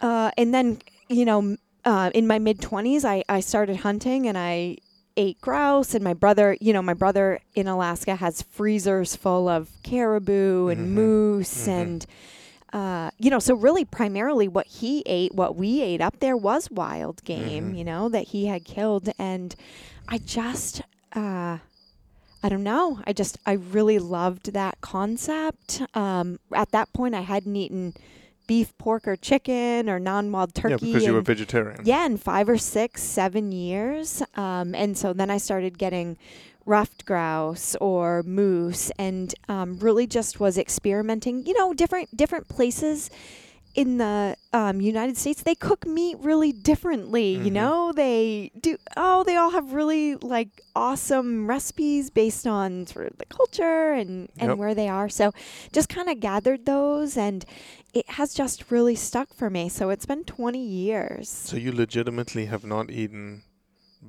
uh, 0.00 0.30
and 0.36 0.52
then 0.52 0.78
you 1.08 1.24
know 1.24 1.56
uh, 1.86 2.10
in 2.14 2.26
my 2.26 2.38
mid 2.38 2.60
twenties, 2.60 3.04
I 3.06 3.24
I 3.28 3.40
started 3.40 3.76
hunting 3.78 4.26
and 4.28 4.36
I 4.36 4.76
ate 5.16 5.40
grouse, 5.40 5.94
and 5.94 6.04
my 6.04 6.12
brother, 6.14 6.58
you 6.60 6.74
know, 6.74 6.82
my 6.82 6.94
brother 6.94 7.40
in 7.54 7.68
Alaska 7.68 8.16
has 8.16 8.42
freezers 8.42 9.16
full 9.16 9.48
of 9.48 9.70
caribou 9.82 10.68
and 10.68 10.88
Mhm. 10.88 10.90
moose 10.90 11.66
Mhm. 11.66 11.68
and. 11.80 12.06
Uh, 12.72 13.10
you 13.18 13.28
know, 13.30 13.38
so 13.38 13.54
really, 13.54 13.84
primarily, 13.84 14.48
what 14.48 14.66
he 14.66 15.02
ate, 15.06 15.34
what 15.34 15.56
we 15.56 15.82
ate 15.82 16.00
up 16.00 16.20
there, 16.20 16.36
was 16.36 16.70
wild 16.70 17.22
game. 17.24 17.72
Mhm. 17.74 17.78
You 17.78 17.84
know 17.84 18.08
that 18.08 18.28
he 18.28 18.46
had 18.46 18.64
killed, 18.64 19.10
and 19.18 19.54
I 20.08 20.18
just, 20.18 20.80
uh, 21.14 21.58
I 22.42 22.48
don't 22.48 22.62
know. 22.64 23.00
I 23.06 23.12
just, 23.12 23.38
I 23.46 23.52
really 23.52 23.98
loved 23.98 24.52
that 24.54 24.80
concept. 24.80 25.82
Um, 25.94 26.38
at 26.54 26.70
that 26.72 26.92
point, 26.92 27.14
I 27.14 27.20
hadn't 27.20 27.54
eaten 27.54 27.94
beef, 28.48 28.76
pork, 28.78 29.06
or 29.06 29.16
chicken 29.16 29.88
or 29.88 30.00
non-wild 30.00 30.54
turkey. 30.54 30.70
yeah, 30.86 30.92
because 30.92 31.04
you 31.04 31.12
were 31.12 31.20
vegetarian. 31.20 31.80
yeah, 31.84 32.04
in 32.06 32.16
five 32.16 32.48
or 32.48 32.58
six, 32.58 33.02
seven 33.02 33.52
years. 33.52 34.22
Um, 34.34 34.74
and 34.74 34.98
so 34.98 35.12
then 35.12 35.30
I 35.30 35.38
started 35.38 35.78
getting 35.78 36.16
ruffed 36.66 37.04
grouse 37.04 37.74
or 37.80 38.22
moose, 38.22 38.90
and 38.98 39.34
um, 39.48 39.78
really 39.78 40.06
just 40.06 40.40
was 40.40 40.56
experimenting. 40.58 41.44
You 41.46 41.54
know, 41.58 41.72
different 41.74 42.16
different 42.16 42.48
places 42.48 43.10
in 43.74 43.96
the 43.96 44.36
um, 44.52 44.82
United 44.82 45.16
States, 45.16 45.42
they 45.42 45.54
cook 45.54 45.86
meat 45.86 46.18
really 46.20 46.52
differently. 46.52 47.30
You 47.32 47.50
Mhm. 47.50 47.52
know, 47.54 47.92
they 47.96 48.50
do. 48.60 48.76
Oh, 48.98 49.24
they 49.24 49.34
all 49.36 49.50
have 49.50 49.72
really 49.72 50.16
like 50.16 50.60
awesome 50.76 51.46
recipes 51.46 52.10
based 52.10 52.46
on 52.46 52.86
sort 52.86 53.06
of 53.06 53.16
the 53.16 53.24
culture 53.24 53.92
and 53.92 54.28
and 54.38 54.50
Yep. 54.50 54.58
where 54.58 54.74
they 54.74 54.88
are. 54.88 55.08
So 55.08 55.32
just 55.72 55.88
kind 55.88 56.10
of 56.10 56.20
gathered 56.20 56.66
those, 56.66 57.16
and 57.16 57.46
it 57.94 58.08
has 58.10 58.34
just 58.34 58.70
really 58.70 58.94
stuck 58.94 59.32
for 59.34 59.48
me. 59.48 59.68
So 59.70 59.88
it's 59.88 60.04
been 60.06 60.24
20 60.24 60.62
years. 60.62 61.28
So 61.30 61.56
you 61.56 61.72
legitimately 61.72 62.46
have 62.46 62.64
not 62.64 62.90
eaten 62.90 63.42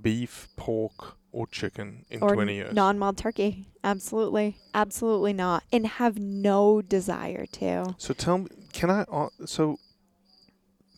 beef, 0.02 0.50
pork, 0.58 1.16
or 1.34 1.48
chicken 1.48 2.06
in 2.10 2.22
or 2.24 2.34
20 2.34 2.56
years. 2.56 2.74
non-wild 2.74 3.18
turkey. 3.18 3.68
Absolutely, 3.84 4.56
absolutely 4.74 5.34
not, 5.34 5.64
and 5.74 5.86
have 5.86 6.18
no 6.18 6.82
desire 6.82 7.46
to. 7.48 7.96
So 7.98 8.14
tell 8.14 8.38
me, 8.38 8.48
can 8.72 8.90
I? 8.90 9.02
Uh, 9.12 9.30
so 9.46 9.78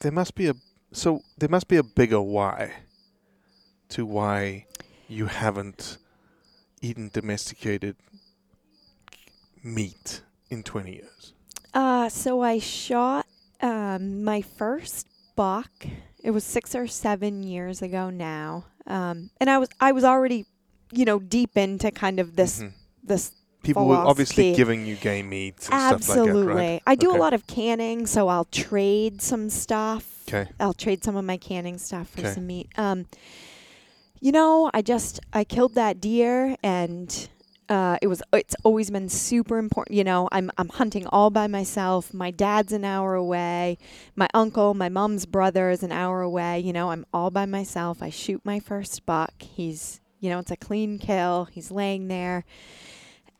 there 0.01 0.11
must 0.11 0.35
be 0.35 0.47
a 0.47 0.53
so 0.91 1.21
there 1.37 1.49
must 1.49 1.67
be 1.67 1.77
a 1.77 1.83
bigger 1.83 2.21
why 2.21 2.73
to 3.89 4.05
why 4.05 4.65
you 5.07 5.25
haven't 5.25 5.97
eaten 6.81 7.09
domesticated 7.11 7.95
meat 9.63 10.21
in 10.49 10.63
20 10.63 10.91
years. 10.93 11.33
Uh, 11.73 12.07
so 12.09 12.41
I 12.41 12.59
shot 12.59 13.25
um, 13.61 14.23
my 14.23 14.41
first 14.41 15.07
buck. 15.35 15.71
It 16.23 16.31
was 16.31 16.43
six 16.43 16.75
or 16.75 16.87
seven 16.87 17.43
years 17.43 17.81
ago 17.81 18.09
now, 18.09 18.65
um, 18.87 19.29
and 19.39 19.49
I 19.49 19.57
was 19.57 19.69
I 19.79 19.91
was 19.91 20.03
already, 20.03 20.45
you 20.91 21.05
know, 21.05 21.19
deep 21.19 21.57
into 21.57 21.91
kind 21.91 22.19
of 22.19 22.35
this 22.35 22.61
Mhm. 22.61 22.73
this 23.03 23.31
People 23.63 23.87
were 23.87 23.95
obviously 23.95 24.53
giving 24.53 24.85
you 24.85 24.95
game 24.95 25.29
meats 25.29 25.67
and 25.69 25.73
Absolutely. 25.75 26.03
stuff 26.03 26.35
like 26.35 26.55
that, 26.55 26.55
right? 26.71 26.81
I 26.85 26.93
do 26.95 27.09
Okay. 27.09 27.17
a 27.17 27.19
lot 27.19 27.33
of 27.33 27.47
canning, 27.47 28.05
so 28.05 28.27
I'll 28.27 28.45
trade 28.45 29.23
some 29.23 29.49
stuff. 29.49 30.23
Okay. 30.27 30.49
I'll 30.59 30.73
trade 30.73 31.03
some 31.03 31.15
of 31.15 31.25
my 31.25 31.37
canning 31.37 31.79
stuff 31.79 32.09
for 32.09 32.31
some 32.31 32.45
meat. 32.45 32.69
Um, 32.77 33.07
you 34.21 34.31
know, 34.31 34.69
I 34.73 34.81
just 34.83 35.19
I 35.33 35.43
killed 35.43 35.73
that 35.75 35.99
deer, 35.99 36.55
and 36.63 37.27
uh, 37.67 37.97
it 38.01 38.07
was 38.07 38.21
it's 38.31 38.55
always 38.63 38.91
been 38.91 39.09
super 39.09 39.57
important. 39.57 39.95
You 39.97 40.03
know, 40.03 40.29
I'm 40.31 40.51
I'm 40.57 40.69
hunting 40.69 41.07
all 41.07 41.29
by 41.29 41.47
myself. 41.47 42.13
My 42.13 42.31
dad's 42.31 42.71
an 42.71 42.85
hour 42.85 43.15
away. 43.15 43.77
My 44.15 44.27
uncle, 44.33 44.73
my 44.73 44.89
mom's 44.89 45.25
brother 45.25 45.69
is 45.71 45.81
an 45.83 45.91
hour 45.91 46.21
away. 46.21 46.59
You 46.59 46.73
know, 46.73 46.91
I'm 46.91 47.05
all 47.13 47.31
by 47.31 47.45
myself. 47.45 48.03
I 48.03 48.09
shoot 48.11 48.41
my 48.45 48.59
first 48.59 49.05
buck. 49.05 49.33
He's 49.41 49.99
you 50.19 50.29
know, 50.29 50.39
it's 50.39 50.51
a 50.51 50.57
clean 50.57 50.97
kill. 50.99 51.45
He's 51.51 51.71
laying 51.71 52.07
there. 52.07 52.45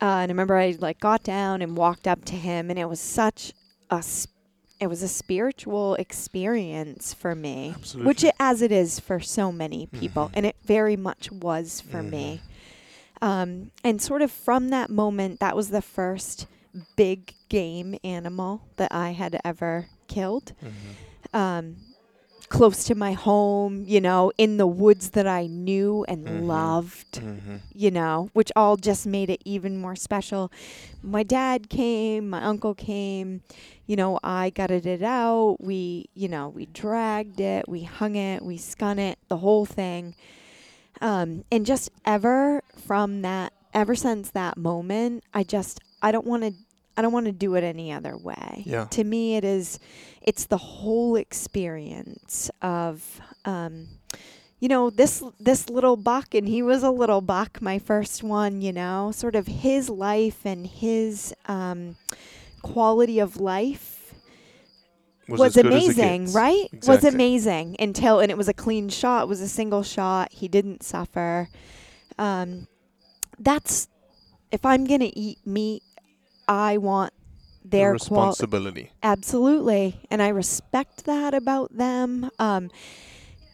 Uh, 0.00 0.20
and 0.20 0.30
I 0.30 0.32
remember 0.32 0.56
I 0.56 0.76
like 0.78 1.00
got 1.00 1.22
down 1.22 1.62
and 1.62 1.76
walked 1.76 2.06
up 2.06 2.24
to 2.26 2.34
him, 2.34 2.68
and 2.70 2.78
it 2.78 2.88
was 2.88 3.00
such 3.00 3.52
a 3.90 4.02
sp- 4.04 4.34
it 4.78 4.88
was 4.88 5.02
a 5.02 5.08
spiritual 5.08 5.94
experience 5.94 7.14
for 7.14 7.34
me, 7.34 7.74
which 7.94 8.22
it, 8.22 8.34
as 8.38 8.60
it 8.60 8.70
is 8.70 9.00
for 9.00 9.20
so 9.20 9.50
many 9.50 9.86
people, 9.86 10.24
Mhm. 10.26 10.30
and 10.34 10.46
it 10.46 10.56
very 10.64 10.96
much 10.96 11.32
was 11.32 11.80
for 11.80 12.02
me. 12.02 12.42
Um, 13.22 13.70
and 13.82 14.00
sort 14.00 14.22
of 14.22 14.30
from 14.30 14.68
that 14.70 14.90
moment, 14.90 15.40
that 15.40 15.56
was 15.56 15.70
the 15.70 15.82
first 15.82 16.46
big 16.96 17.34
game 17.48 17.96
animal 18.04 18.62
that 18.76 18.92
I 18.92 19.10
had 19.12 19.40
ever 19.44 19.88
killed. 20.08 20.52
Mhm. 20.62 21.36
Um, 21.38 21.76
close 22.48 22.84
to 22.84 22.94
my 22.94 23.12
home, 23.12 23.84
you 23.86 24.00
know, 24.00 24.30
in 24.38 24.56
the 24.56 24.66
woods 24.66 25.10
that 25.10 25.26
I 25.26 25.46
knew 25.46 26.04
and 26.08 26.26
Mhm. 26.26 26.46
loved 26.46 27.20
Mhm. 27.20 27.60
you 27.74 27.90
know, 27.90 28.30
which 28.32 28.50
all 28.56 28.76
just 28.76 29.06
made 29.06 29.28
it 29.28 29.42
even 29.44 29.76
more 29.76 29.94
special. 29.96 30.50
My 31.02 31.22
dad 31.22 31.68
came, 31.68 32.30
my 32.30 32.42
uncle 32.42 32.74
came, 32.74 33.42
you 33.86 33.96
know, 33.96 34.18
I 34.22 34.48
gutted 34.50 34.86
it 34.86 35.02
out. 35.02 35.56
We, 35.60 36.06
you 36.14 36.28
know, 36.28 36.48
we 36.48 36.66
dragged 36.66 37.38
it, 37.40 37.68
we 37.68 37.82
hung 37.82 38.14
it, 38.16 38.42
we 38.42 38.56
skun 38.56 38.98
it, 38.98 39.18
the 39.28 39.38
whole 39.38 39.66
thing. 39.66 40.14
Um, 41.00 41.44
and 41.50 41.66
just 41.66 41.90
ever 42.04 42.62
from 42.86 43.22
that 43.22 43.52
ever 43.74 43.94
since 43.94 44.30
that 44.30 44.56
moment, 44.56 45.24
I 45.34 45.44
just 45.44 45.80
I 46.02 46.12
don't 46.12 46.26
want 46.26 46.42
to 46.44 46.52
I 46.96 47.02
don't 47.02 47.12
want 47.12 47.26
to 47.26 47.32
do 47.32 47.54
it 47.56 47.64
any 47.64 47.92
other 47.92 48.16
way. 48.16 48.62
Yeah. 48.64 48.86
To 48.86 49.04
me, 49.04 49.36
it 49.36 49.44
is 49.44 49.78
it's 50.22 50.46
the 50.46 50.58
whole 50.58 51.16
experience 51.16 52.50
of. 52.62 53.20
Um, 53.44 53.88
you 54.58 54.68
know 54.68 54.88
this 54.88 55.22
this 55.38 55.68
little 55.68 55.96
buck 55.96 56.34
and 56.34 56.48
he 56.48 56.62
was 56.62 56.82
a 56.82 56.90
little 56.90 57.20
buck 57.20 57.60
my 57.60 57.78
first 57.78 58.22
one 58.22 58.62
you 58.62 58.72
know 58.72 59.12
sort 59.12 59.36
of 59.36 59.46
his 59.46 59.90
life 59.90 60.46
and 60.46 60.66
his 60.66 61.34
um, 61.44 61.96
quality 62.62 63.18
of 63.18 63.36
life 63.38 63.95
Was 65.28 65.40
was, 65.40 65.56
as 65.56 65.62
good 65.62 65.72
as 65.72 65.82
it 65.84 65.92
amazing 65.92 66.32
right 66.32 66.68
was 66.86 67.04
amazing 67.04 67.76
until 67.78 68.20
and 68.20 68.30
it 68.30 68.36
was 68.38 68.48
a 68.48 68.54
clean 68.54 68.88
shot 68.88 69.24
it 69.24 69.28
was 69.28 69.40
a 69.40 69.48
single 69.48 69.82
shot 69.82 70.32
he 70.32 70.48
didn't 70.48 70.82
suffer 70.82 71.48
um, 72.18 72.66
that's 73.38 73.88
if 74.52 74.64
i'm 74.64 74.84
gonna 74.84 75.10
eat 75.14 75.38
meat 75.44 75.82
i 76.48 76.76
want 76.76 77.12
their 77.68 77.92
responsibility. 77.92 78.92
Absolutely. 79.02 80.00
And 80.08 80.22
I 80.22 80.28
respect 80.28 81.04
that 81.04 81.34
about 81.34 81.76
them. 81.76 82.30
Um, 82.38 82.70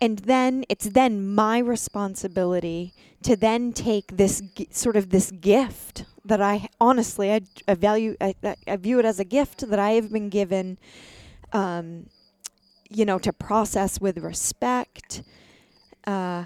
and 0.01 0.19
then 0.19 0.65
it's 0.69 0.85
then 0.85 1.35
my 1.35 1.59
responsibility 1.59 2.93
to 3.23 3.37
then 3.37 3.73
take 3.73 4.17
this 4.17 4.41
gi- 4.41 4.69
sort 4.71 4.97
of 4.97 5.11
this 5.11 5.31
gift 5.31 6.05
that 6.25 6.43
I 6.43 6.69
honestly 6.81 7.33
I, 7.33 7.41
I 7.67 7.75
value 7.75 8.17
I- 8.21 8.35
I 8.67 8.77
view 8.77 8.99
it 8.99 9.05
as 9.05 9.19
a 9.19 9.25
gift 9.25 9.69
that 9.69 9.79
I 9.79 9.93
have 9.93 10.13
been 10.13 10.29
given 10.29 10.77
um, 11.53 12.07
you 12.89 13.05
know 13.05 13.19
to 13.19 13.33
process 13.33 14.01
with 14.01 14.19
respect. 14.19 15.23
Uh, 16.07 16.45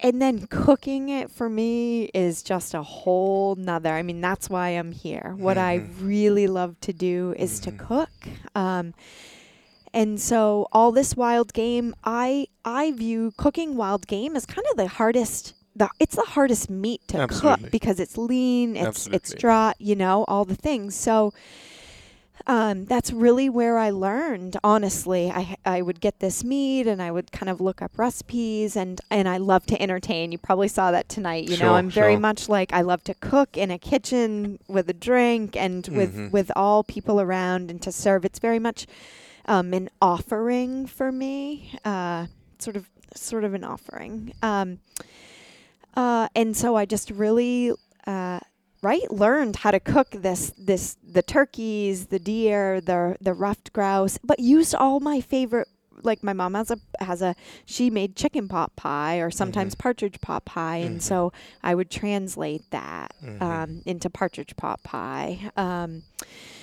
and 0.00 0.22
then 0.22 0.46
cooking 0.46 1.08
it 1.08 1.30
for 1.30 1.48
me 1.48 2.04
is 2.14 2.42
just 2.42 2.72
a 2.72 2.82
whole 2.82 3.56
nother 3.56 3.92
i 3.92 4.02
mean 4.02 4.20
that's 4.20 4.48
why 4.48 4.68
i'm 4.70 4.92
here. 4.92 5.34
What 5.36 5.58
i 5.58 5.82
really 6.00 6.46
love 6.46 6.78
to 6.82 6.92
do 6.92 7.34
is 7.36 7.58
to 7.60 7.72
cook. 7.72 8.10
Um, 8.54 8.94
and 9.94 10.20
so 10.20 10.68
all 10.70 10.92
this 10.92 11.16
wild 11.16 11.52
game 11.52 11.94
i 12.04 12.46
i 12.64 12.92
view 12.92 13.32
cooking 13.36 13.74
wild 13.74 14.06
game 14.06 14.36
as 14.36 14.44
kind 14.46 14.66
of 14.70 14.76
the 14.76 14.86
hardest 14.86 15.54
the 15.74 15.88
it's 15.98 16.16
the 16.16 16.22
hardest 16.22 16.68
meat 16.68 17.00
to 17.08 17.18
Absolutely. 17.18 17.62
cook 17.64 17.72
because 17.72 17.98
it's 17.98 18.18
lean 18.18 18.76
it's 18.76 19.06
it's 19.06 19.32
Absolutely. 19.32 19.40
dry 19.40 19.72
you 19.78 19.96
know 19.96 20.24
all 20.28 20.44
the 20.44 20.56
things. 20.56 20.94
So 20.94 21.32
um, 22.48 22.86
that's 22.86 23.12
really 23.12 23.48
where 23.50 23.76
I 23.78 23.90
learned. 23.90 24.56
Honestly, 24.64 25.30
I 25.30 25.56
I 25.64 25.82
would 25.82 26.00
get 26.00 26.18
this 26.20 26.42
meat 26.42 26.86
and 26.86 27.00
I 27.02 27.10
would 27.10 27.30
kind 27.30 27.50
of 27.50 27.60
look 27.60 27.82
up 27.82 27.98
recipes 27.98 28.74
and 28.74 29.00
and 29.10 29.28
I 29.28 29.36
love 29.36 29.66
to 29.66 29.80
entertain. 29.80 30.32
You 30.32 30.38
probably 30.38 30.68
saw 30.68 30.90
that 30.90 31.08
tonight. 31.08 31.48
You 31.50 31.58
know, 31.58 31.74
I'm 31.74 31.90
very 31.90 32.14
sure. 32.14 32.20
much 32.20 32.48
like 32.48 32.72
I 32.72 32.80
love 32.80 33.04
to 33.04 33.14
cook 33.14 33.56
in 33.56 33.70
a 33.70 33.78
kitchen 33.78 34.58
with 34.66 34.88
a 34.88 34.94
drink 34.94 35.56
and 35.56 35.86
with 35.88 36.16
Mhm. 36.16 36.32
with 36.32 36.50
all 36.56 36.82
people 36.82 37.20
around 37.20 37.70
and 37.70 37.80
to 37.82 37.92
serve. 37.92 38.24
It's 38.24 38.38
very 38.38 38.58
much 38.58 38.86
um, 39.44 39.72
an 39.74 39.88
offering 40.00 40.86
for 40.86 41.12
me. 41.12 41.78
Uh, 41.84 42.26
sort 42.58 42.76
of 42.76 42.88
sort 43.14 43.44
of 43.44 43.52
an 43.54 43.64
offering. 43.64 44.32
Um, 44.42 44.78
uh, 45.96 46.28
and 46.34 46.56
so 46.56 46.76
I 46.76 46.84
just 46.86 47.10
really 47.10 47.72
uh, 48.06 48.40
right 48.82 49.10
learned 49.10 49.56
how 49.56 49.70
to 49.70 49.80
cook 49.80 50.10
this 50.10 50.52
this 50.56 50.96
the 51.02 51.22
turkeys, 51.22 52.06
the 52.06 52.18
deer, 52.18 52.80
the 52.80 53.16
the 53.20 53.34
ruffed 53.34 53.72
grouse, 53.72 54.18
but 54.22 54.38
used 54.38 54.74
all 54.74 55.00
my 55.00 55.20
favorite. 55.20 55.68
Like 56.04 56.22
my 56.22 56.32
mom 56.32 56.54
has 56.54 56.70
a 56.70 56.78
has 57.00 57.22
a 57.22 57.34
she 57.66 57.90
made 57.90 58.14
chicken 58.14 58.46
pot 58.46 58.76
pie 58.76 59.16
or 59.16 59.30
sometimes 59.32 59.74
partridge 59.74 60.20
pot 60.20 60.44
pie, 60.44 60.76
and 60.76 61.02
so 61.02 61.32
I 61.62 61.74
would 61.74 61.90
translate 61.90 62.62
that 62.70 63.14
um, 63.40 63.82
into 63.84 64.08
partridge 64.08 64.54
pot 64.56 64.82
pie. 64.84 65.50
Um, 65.56 66.04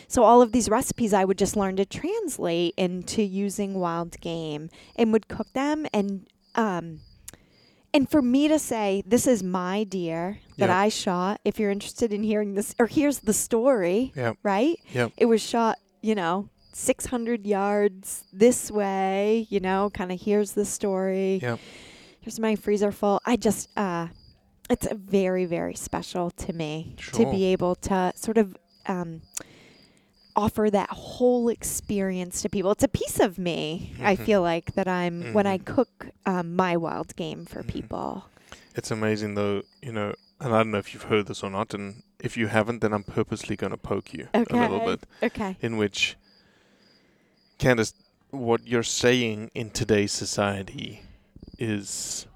so 0.08 0.24
all 0.24 0.42
of 0.42 0.54
these 0.54 0.70
recipes 0.70 1.14
I 1.14 1.26
would 1.26 1.38
just 1.38 1.58
learn 1.58 1.76
to 1.76 1.86
translate 1.86 2.76
into 2.78 3.24
using 3.24 3.74
wild 3.74 4.22
game 4.22 4.70
and 4.96 5.12
would 5.12 5.28
cook 5.28 5.52
them 5.52 5.86
and 5.94 6.28
um 6.56 7.02
and 7.96 8.10
for 8.10 8.22
me 8.22 8.48
to 8.48 8.60
say 8.60 9.02
this 9.06 9.26
is 9.28 9.42
my 9.42 9.84
deer 9.86 10.40
that 10.58 10.70
Yep. 10.70 10.78
I 10.86 10.90
shot 10.90 11.42
if 11.46 11.60
you're 11.60 11.72
interested 11.72 12.12
in 12.14 12.24
hearing 12.24 12.54
this 12.54 12.76
or 12.80 12.88
here's 12.88 13.20
the 13.20 13.34
story 13.34 14.12
Yep. 14.16 14.38
right 14.44 14.78
Yep. 14.94 15.12
it 15.18 15.26
was 15.26 15.42
shot 15.42 15.80
you 16.02 16.16
know 16.16 16.50
600 16.74 17.48
yards 17.48 18.26
this 18.34 18.70
way 18.70 19.48
you 19.50 19.60
know 19.60 19.90
kind 19.94 20.12
of 20.12 20.22
here's 20.22 20.52
the 20.52 20.66
story 20.66 21.40
Yep. 21.42 21.60
here's 22.22 22.40
my 22.40 22.56
freezer 22.56 22.92
full 22.92 23.20
i 23.26 23.36
just 23.38 23.70
uh 23.78 24.08
it's 24.70 24.88
very 24.94 25.46
very 25.46 25.76
special 25.76 26.32
to 26.32 26.52
me 26.54 26.96
to 27.14 27.30
be 27.32 27.46
able 27.46 27.76
to 27.76 28.12
sort 28.16 28.38
of 28.38 28.58
um 28.88 29.22
offer 30.36 30.70
that 30.70 30.90
whole 30.90 31.48
experience 31.50 32.42
to 32.42 32.50
people 32.50 32.72
it's 32.72 32.84
a 32.84 32.88
piece 32.90 33.20
of 33.20 33.38
me 33.38 33.94
i 34.04 34.16
Mhm. 34.16 34.26
feel 34.26 34.42
like 34.42 34.74
that 34.76 34.88
i'm 34.88 35.34
when 35.34 35.48
i 35.48 35.58
Mhm. 35.58 35.66
cook 35.66 36.08
um, 36.26 36.56
my 36.56 36.76
wild 36.76 37.16
game 37.16 37.46
for 37.46 37.64
Mhm. 37.64 37.68
people 37.68 38.26
It's 38.76 38.92
amazing 38.92 39.36
though, 39.36 39.64
you 39.82 39.94
know, 39.94 40.14
and 40.42 40.54
I 40.54 40.58
don't 40.60 40.72
know 40.72 40.78
if 40.80 40.94
you've 40.94 41.04
heard 41.10 41.28
this 41.28 41.42
or 41.44 41.50
not, 41.50 41.74
and 41.74 42.04
if 42.20 42.36
you 42.36 42.48
haven't, 42.48 42.80
then 42.82 42.92
I'm 42.94 43.04
purposely 43.06 43.56
going 43.56 43.72
to 43.72 43.78
poke 43.78 44.14
you 44.14 44.28
a 44.34 44.40
little 44.54 44.82
Okay. 44.82 44.86
bit. 44.98 45.06
okay 45.24 45.58
In 45.62 45.78
which, 45.78 46.18
Candace, 47.58 47.94
what 48.32 48.68
you're 48.68 48.84
saying 48.84 49.50
in 49.56 49.70
today's 49.72 50.12
society 50.12 51.04
is 51.58 52.28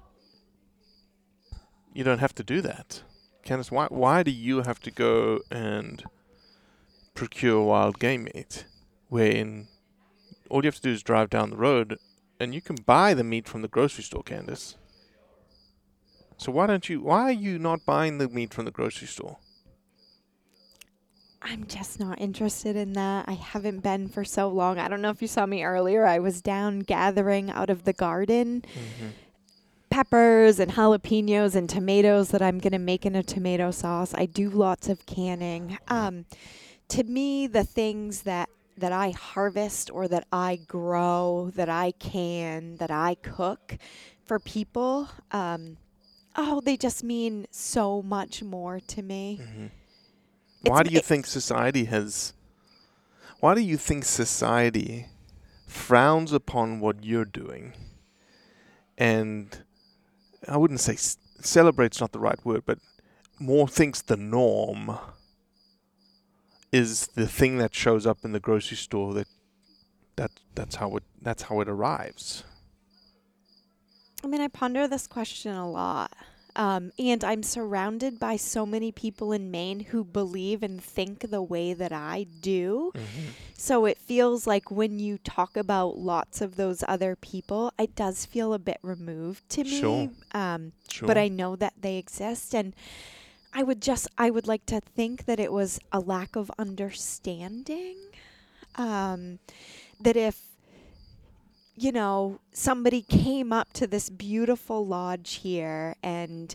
you 1.92 2.04
don't 2.04 2.20
have 2.20 2.34
to 2.36 2.42
do 2.42 2.60
that. 2.62 3.02
Candace, 3.44 3.70
why 3.70 3.86
why 3.90 4.22
do 4.22 4.30
you 4.30 4.62
have 4.62 4.80
to 4.80 4.90
go 4.90 5.40
and 5.50 6.04
procure 7.14 7.62
wild 7.62 7.98
game 7.98 8.24
meat? 8.24 8.64
Wherein 9.08 9.68
all 10.48 10.62
you 10.62 10.68
have 10.68 10.76
to 10.76 10.82
do 10.82 10.90
is 10.90 11.02
drive 11.02 11.30
down 11.30 11.50
the 11.50 11.56
road 11.56 11.98
and 12.38 12.54
you 12.54 12.60
can 12.60 12.76
buy 12.76 13.14
the 13.14 13.24
meat 13.24 13.48
from 13.48 13.62
the 13.62 13.68
grocery 13.68 14.04
store, 14.04 14.22
Candace. 14.22 14.76
So 16.36 16.50
why 16.50 16.66
don't 16.66 16.88
you 16.88 17.02
why 17.02 17.22
are 17.22 17.32
you 17.32 17.58
not 17.58 17.84
buying 17.84 18.18
the 18.18 18.28
meat 18.28 18.54
from 18.54 18.64
the 18.64 18.70
grocery 18.70 19.08
store? 19.08 19.38
I'm 21.42 21.66
just 21.66 21.98
not 21.98 22.20
interested 22.20 22.76
in 22.76 22.92
that. 22.94 23.26
I 23.26 23.32
haven't 23.32 23.80
been 23.80 24.08
for 24.08 24.24
so 24.24 24.48
long. 24.48 24.78
I 24.78 24.88
don't 24.88 25.00
know 25.00 25.10
if 25.10 25.22
you 25.22 25.28
saw 25.28 25.46
me 25.46 25.62
earlier. 25.62 26.06
I 26.06 26.18
was 26.18 26.42
down 26.42 26.80
gathering 26.80 27.50
out 27.50 27.70
of 27.70 27.84
the 27.84 27.94
garden 27.94 28.62
peppers 29.90 30.60
and 30.60 30.72
jalapenos 30.72 31.54
and 31.54 31.68
tomatoes 31.68 32.30
that 32.30 32.40
I'm 32.40 32.58
going 32.58 32.72
to 32.72 32.78
make 32.78 33.04
in 33.04 33.16
a 33.16 33.22
tomato 33.22 33.70
sauce. 33.70 34.14
I 34.14 34.26
do 34.26 34.48
lots 34.48 34.88
of 34.88 35.04
canning. 35.04 35.78
Um, 35.88 36.24
to 36.90 37.04
me, 37.04 37.46
the 37.46 37.64
things 37.64 38.22
that 38.22 38.48
that 38.76 38.92
I 38.92 39.10
harvest 39.10 39.90
or 39.90 40.08
that 40.08 40.26
I 40.32 40.56
grow, 40.56 41.50
that 41.54 41.68
I 41.68 41.90
can, 41.92 42.76
that 42.78 42.90
I 42.90 43.14
cook 43.16 43.76
for 44.24 44.38
people, 44.38 45.08
um, 45.32 45.76
oh, 46.34 46.62
they 46.62 46.78
just 46.78 47.04
mean 47.04 47.46
so 47.50 48.00
much 48.00 48.42
more 48.42 48.80
to 48.80 49.02
me. 49.02 49.38
Why 50.62 50.82
do 50.82 50.90
you 50.94 51.00
think 51.00 51.26
society 51.26 51.84
has 51.86 52.32
Why 53.40 53.54
do 53.54 53.60
you 53.60 53.76
think 53.76 54.04
society 54.04 55.06
frowns 55.66 56.32
upon 56.32 56.80
what 56.80 57.04
you're 57.04 57.24
doing? 57.26 57.74
And 58.96 59.62
I 60.48 60.56
wouldn't 60.56 60.80
say 60.80 60.94
s- 60.94 61.18
celebrates 61.40 62.00
not 62.00 62.12
the 62.12 62.18
right 62.18 62.38
word, 62.44 62.62
but 62.66 62.78
more 63.38 63.68
thinks 63.68 64.02
the 64.02 64.16
norm 64.16 64.98
is 66.72 67.08
the 67.08 67.26
thing 67.26 67.58
that 67.58 67.74
shows 67.74 68.06
up 68.06 68.18
in 68.24 68.32
the 68.32 68.40
grocery 68.40 68.76
store 68.76 69.14
that 69.14 69.28
that 70.16 70.30
that's 70.54 70.76
how 70.76 70.96
it 70.96 71.02
that's 71.22 71.44
how 71.44 71.60
it 71.60 71.68
arrives. 71.68 72.44
I 74.22 74.26
mean, 74.26 74.40
I 74.40 74.48
ponder 74.48 74.86
this 74.86 75.06
question 75.06 75.54
a 75.54 75.70
lot. 75.70 76.12
Um, 76.56 76.90
and 76.98 77.22
I'm 77.22 77.44
surrounded 77.44 78.18
by 78.18 78.36
so 78.36 78.66
many 78.66 78.90
people 78.90 79.32
in 79.32 79.52
Maine 79.52 79.80
who 79.80 80.02
believe 80.02 80.64
and 80.64 80.82
think 80.82 81.30
the 81.30 81.40
way 81.40 81.72
that 81.74 81.92
I 81.92 82.26
do. 82.40 82.92
So 83.56 83.86
it 83.86 83.96
feels 83.98 84.48
like 84.48 84.68
when 84.70 84.98
you 84.98 85.18
talk 85.18 85.56
about 85.56 85.98
lots 85.98 86.40
of 86.40 86.56
those 86.56 86.82
other 86.88 87.14
people, 87.14 87.72
it 87.78 87.94
does 87.94 88.26
feel 88.26 88.52
a 88.52 88.58
bit 88.58 88.78
removed 88.82 89.48
to 89.50 89.64
me. 89.64 89.80
Sure. 89.80 90.10
Um, 90.32 90.72
Sure. 90.90 91.06
But 91.06 91.16
I 91.16 91.28
know 91.28 91.54
that 91.56 91.74
they 91.80 91.96
exist. 91.96 92.52
And 92.54 92.74
I 93.52 93.62
would 93.62 93.82
just, 93.82 94.08
I 94.16 94.30
would 94.30 94.46
like 94.46 94.66
to 94.66 94.80
think 94.80 95.24
that 95.24 95.40
it 95.40 95.52
was 95.52 95.80
a 95.92 96.00
lack 96.00 96.36
of 96.36 96.50
understanding. 96.58 97.96
Um, 98.76 99.40
that 100.00 100.16
if 100.16 100.50
you 101.80 101.92
know, 101.92 102.38
somebody 102.52 103.00
came 103.00 103.54
up 103.54 103.72
to 103.72 103.86
this 103.86 104.10
beautiful 104.10 104.86
lodge 104.86 105.36
here 105.36 105.96
and, 106.02 106.54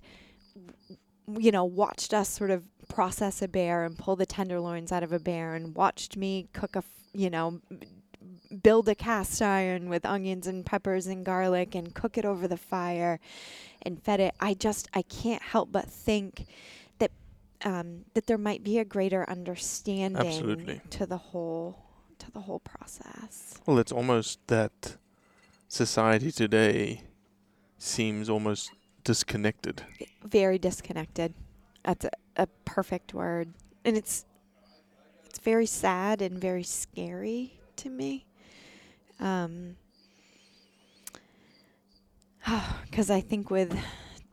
you 1.40 1.52
know, 1.52 1.66
watched 1.66 2.14
us 2.14 2.30
sort 2.30 2.52
of 2.52 2.64
process 2.88 3.42
a 3.42 3.48
bear 3.48 3.86
and 3.86 3.98
pull 3.98 4.16
the 4.16 4.28
tenderloins 4.28 4.92
out 4.92 5.02
of 5.02 5.12
a 5.12 5.18
bear 5.18 5.56
and 5.56 5.76
watched 5.76 6.16
me 6.16 6.48
cook 6.54 6.76
a, 6.76 6.84
you 7.12 7.32
know, 7.32 7.60
build 8.62 8.88
a 8.88 8.94
cast 8.94 9.42
iron 9.42 9.90
with 9.90 10.06
onions 10.06 10.46
and 10.46 10.64
peppers 10.64 11.08
and 11.08 11.26
garlic 11.26 11.74
and 11.74 11.96
cook 11.96 12.20
it 12.20 12.26
over 12.26 12.48
the 12.48 12.56
fire 12.56 13.20
and 13.82 14.04
fed 14.04 14.20
it. 14.20 14.36
I 14.40 14.54
just, 14.54 14.88
I 14.94 15.02
can't 15.02 15.42
help 15.42 15.72
but 15.72 15.90
think 15.90 16.46
um, 17.64 18.06
that 18.14 18.28
there 18.28 18.38
might 18.38 18.64
be 18.64 18.80
a 18.80 18.86
greater 18.86 19.28
understanding 19.30 20.28
Absolutely. 20.28 20.82
to 20.92 21.06
the 21.06 21.18
whole 21.18 21.80
to 22.20 22.32
the 22.32 22.42
whole 22.42 22.60
process. 22.60 23.56
Well, 23.66 23.78
it's 23.78 23.92
almost 23.92 24.40
that 24.48 24.98
society 25.68 26.32
today 26.32 27.02
seems 27.78 28.30
almost 28.30 28.72
disconnected. 29.04 29.84
Very 30.24 30.58
disconnected. 30.58 31.34
That's 31.84 32.06
a, 32.06 32.12
a 32.38 32.48
perfect 32.64 33.14
word, 33.14 33.54
and 33.84 33.98
it's 33.98 34.26
it's 35.26 35.40
very 35.40 35.66
sad 35.66 36.22
and 36.22 36.40
very 36.40 36.64
scary 36.64 37.60
to 37.78 37.90
me. 37.90 38.26
Um, 39.20 39.76
because 42.86 43.10
I 43.10 43.22
think 43.22 43.50
with 43.50 43.78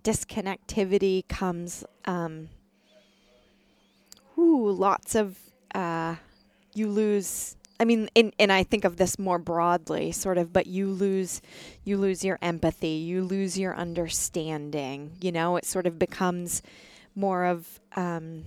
disconnectivity 0.05 1.27
comes 1.29 1.85
um, 2.05 2.49
ooh, 4.39 4.71
lots 4.71 5.15
of 5.15 5.39
uh, 5.75 6.17
you 6.75 6.89
lose. 6.89 7.57
I 7.81 7.85
mean, 7.85 8.09
in, 8.15 8.33
and 8.39 8.53
I 8.53 8.63
think 8.63 8.85
of 8.85 8.97
this 8.97 9.19
more 9.19 9.39
broadly, 9.39 10.13
sort 10.13 10.39
of, 10.39 10.53
but 10.53 10.67
you 10.67 10.87
lose, 10.87 11.43
you 11.85 11.97
lose 11.97 12.25
your 12.25 12.39
empathy, 12.41 12.89
you 12.89 13.25
lose 13.25 13.59
your 13.59 13.75
understanding. 13.77 15.13
You 15.21 15.33
know, 15.33 15.57
it 15.57 15.65
sort 15.65 15.87
of 15.87 15.99
becomes 15.99 16.63
more 17.17 17.45
of 17.45 17.81
um, 17.97 18.45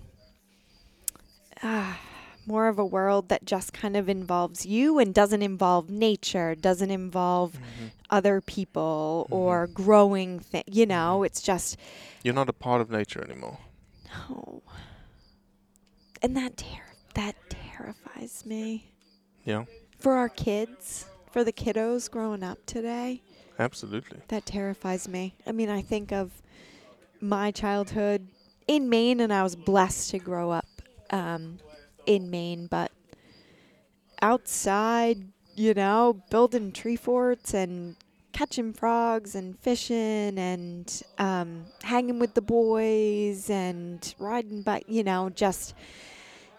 ah, 1.64 2.00
more 2.48 2.68
of 2.68 2.80
a 2.80 2.86
world 2.86 3.30
that 3.30 3.46
just 3.46 3.74
kind 3.74 3.98
of 3.98 4.08
involves 4.08 4.66
you 4.66 5.00
and 5.00 5.14
doesn't 5.14 5.42
involve 5.42 5.90
nature, 5.90 6.56
doesn't 6.56 6.92
involve 6.92 7.58
other 8.10 8.40
people 8.40 9.28
or 9.32 9.68
growing 9.68 10.40
thing. 10.40 10.64
You 10.68 10.86
know, 10.86 11.24
it's 11.24 11.42
just 11.42 11.78
You're 12.24 12.34
not 12.34 12.50
a 12.50 12.54
part 12.54 12.82
of 12.82 12.90
nature 12.90 13.24
anymore. 13.24 13.58
no, 14.30 14.62
and 16.22 16.36
that 16.38 16.58
ter- 16.58 16.94
that 17.14 17.36
terrifies 17.50 18.46
me 18.46 18.92
Yeah, 19.46 19.66
for 20.00 20.14
our 20.14 20.30
kids, 20.30 21.06
for 21.32 21.44
the 21.44 21.54
kiddos 21.54 22.10
growing 22.10 22.44
up 22.44 22.66
today. 22.66 23.22
absolutely. 23.60 24.20
That 24.30 24.46
terrifies 24.46 25.08
me. 25.08 25.36
I 25.48 25.52
mean, 25.52 25.70
I 25.70 25.82
think 25.82 26.12
of 26.12 26.42
my 27.22 27.52
childhood 27.52 28.28
in 28.68 28.90
Maine, 28.90 29.20
and 29.20 29.32
I 29.34 29.44
was 29.44 29.56
blessed 29.56 30.12
to 30.12 30.20
grow 30.20 30.52
up 30.52 30.68
um, 31.12 31.60
in 32.06 32.30
Maine, 32.30 32.68
but 32.68 32.92
outside, 34.22 35.28
you 35.56 35.74
know, 35.74 36.22
building 36.30 36.72
tree 36.72 36.96
forts 36.96 37.54
and 37.54 37.96
catching 38.36 38.74
frogs 38.74 39.34
and 39.34 39.58
fishing 39.60 40.38
and 40.38 41.02
um, 41.18 41.66
hanging 41.82 42.20
with 42.20 42.34
the 42.34 42.42
boys 42.42 43.50
and 43.50 44.14
riding 44.20 44.62
bike, 44.62 44.84
you 44.90 45.06
know, 45.06 45.30
just 45.30 45.74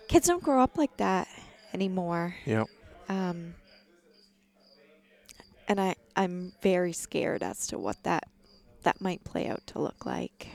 kids 0.08 0.26
don't 0.26 0.42
grow 0.42 0.62
up 0.62 0.78
like 0.78 0.96
that 0.96 1.28
anymore. 1.74 2.34
Yeah. 2.46 2.64
Um, 3.10 3.54
and 5.68 5.78
I, 5.78 5.96
I'm 6.16 6.54
very 6.62 6.94
scared 6.94 7.42
as 7.42 7.66
to 7.66 7.78
what 7.78 8.02
that 8.04 8.26
that 8.84 9.02
might 9.02 9.22
play 9.22 9.46
out 9.46 9.66
to 9.66 9.78
look 9.78 10.06
like. 10.06 10.48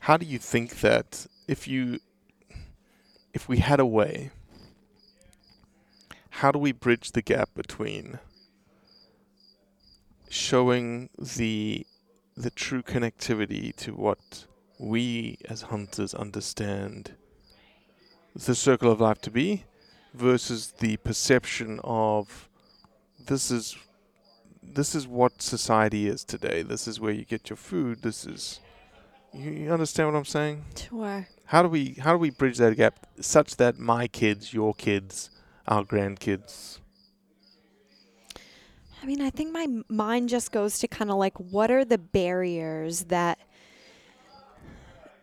How 0.00 0.16
do 0.16 0.26
you 0.26 0.38
think 0.38 0.80
that 0.80 1.28
if 1.46 1.68
you 1.68 2.00
if 3.32 3.48
we 3.48 3.58
had 3.58 3.78
a 3.78 3.86
way 3.86 4.30
how 6.30 6.50
do 6.50 6.58
we 6.58 6.72
bridge 6.72 7.12
the 7.12 7.22
gap 7.22 7.48
between 7.54 8.18
showing 10.36 11.08
the 11.18 11.86
the 12.36 12.50
true 12.50 12.82
connectivity 12.82 13.74
to 13.74 13.94
what 13.94 14.46
we 14.78 15.38
as 15.48 15.62
hunters 15.62 16.14
understand 16.14 17.14
the 18.34 18.54
circle 18.54 18.92
of 18.92 19.00
life 19.00 19.20
to 19.22 19.30
be 19.30 19.64
versus 20.12 20.74
the 20.80 20.98
perception 20.98 21.80
of 21.82 22.48
this 23.26 23.50
is 23.50 23.76
this 24.62 24.94
is 24.94 25.06
what 25.06 25.40
society 25.40 26.06
is 26.08 26.24
today. 26.24 26.62
This 26.62 26.86
is 26.88 27.00
where 27.00 27.12
you 27.12 27.24
get 27.24 27.48
your 27.48 27.56
food. 27.56 28.02
This 28.02 28.26
is 28.26 28.60
you, 29.32 29.50
you 29.50 29.72
understand 29.72 30.12
what 30.12 30.18
I'm 30.18 30.24
saying? 30.24 30.64
Sure. 30.76 31.26
How 31.46 31.62
do 31.62 31.68
we 31.68 31.94
how 31.94 32.12
do 32.12 32.18
we 32.18 32.30
bridge 32.30 32.58
that 32.58 32.76
gap 32.76 33.06
such 33.20 33.56
that 33.56 33.78
my 33.78 34.06
kids, 34.06 34.52
your 34.52 34.74
kids, 34.74 35.30
our 35.66 35.84
grandkids 35.84 36.80
I 39.06 39.08
mean, 39.08 39.22
I 39.22 39.30
think 39.30 39.52
my 39.52 39.68
mind 39.88 40.28
just 40.28 40.50
goes 40.50 40.80
to 40.80 40.88
kind 40.88 41.12
of 41.12 41.16
like 41.16 41.38
what 41.38 41.70
are 41.70 41.84
the 41.84 41.96
barriers 41.96 43.04
that 43.04 43.38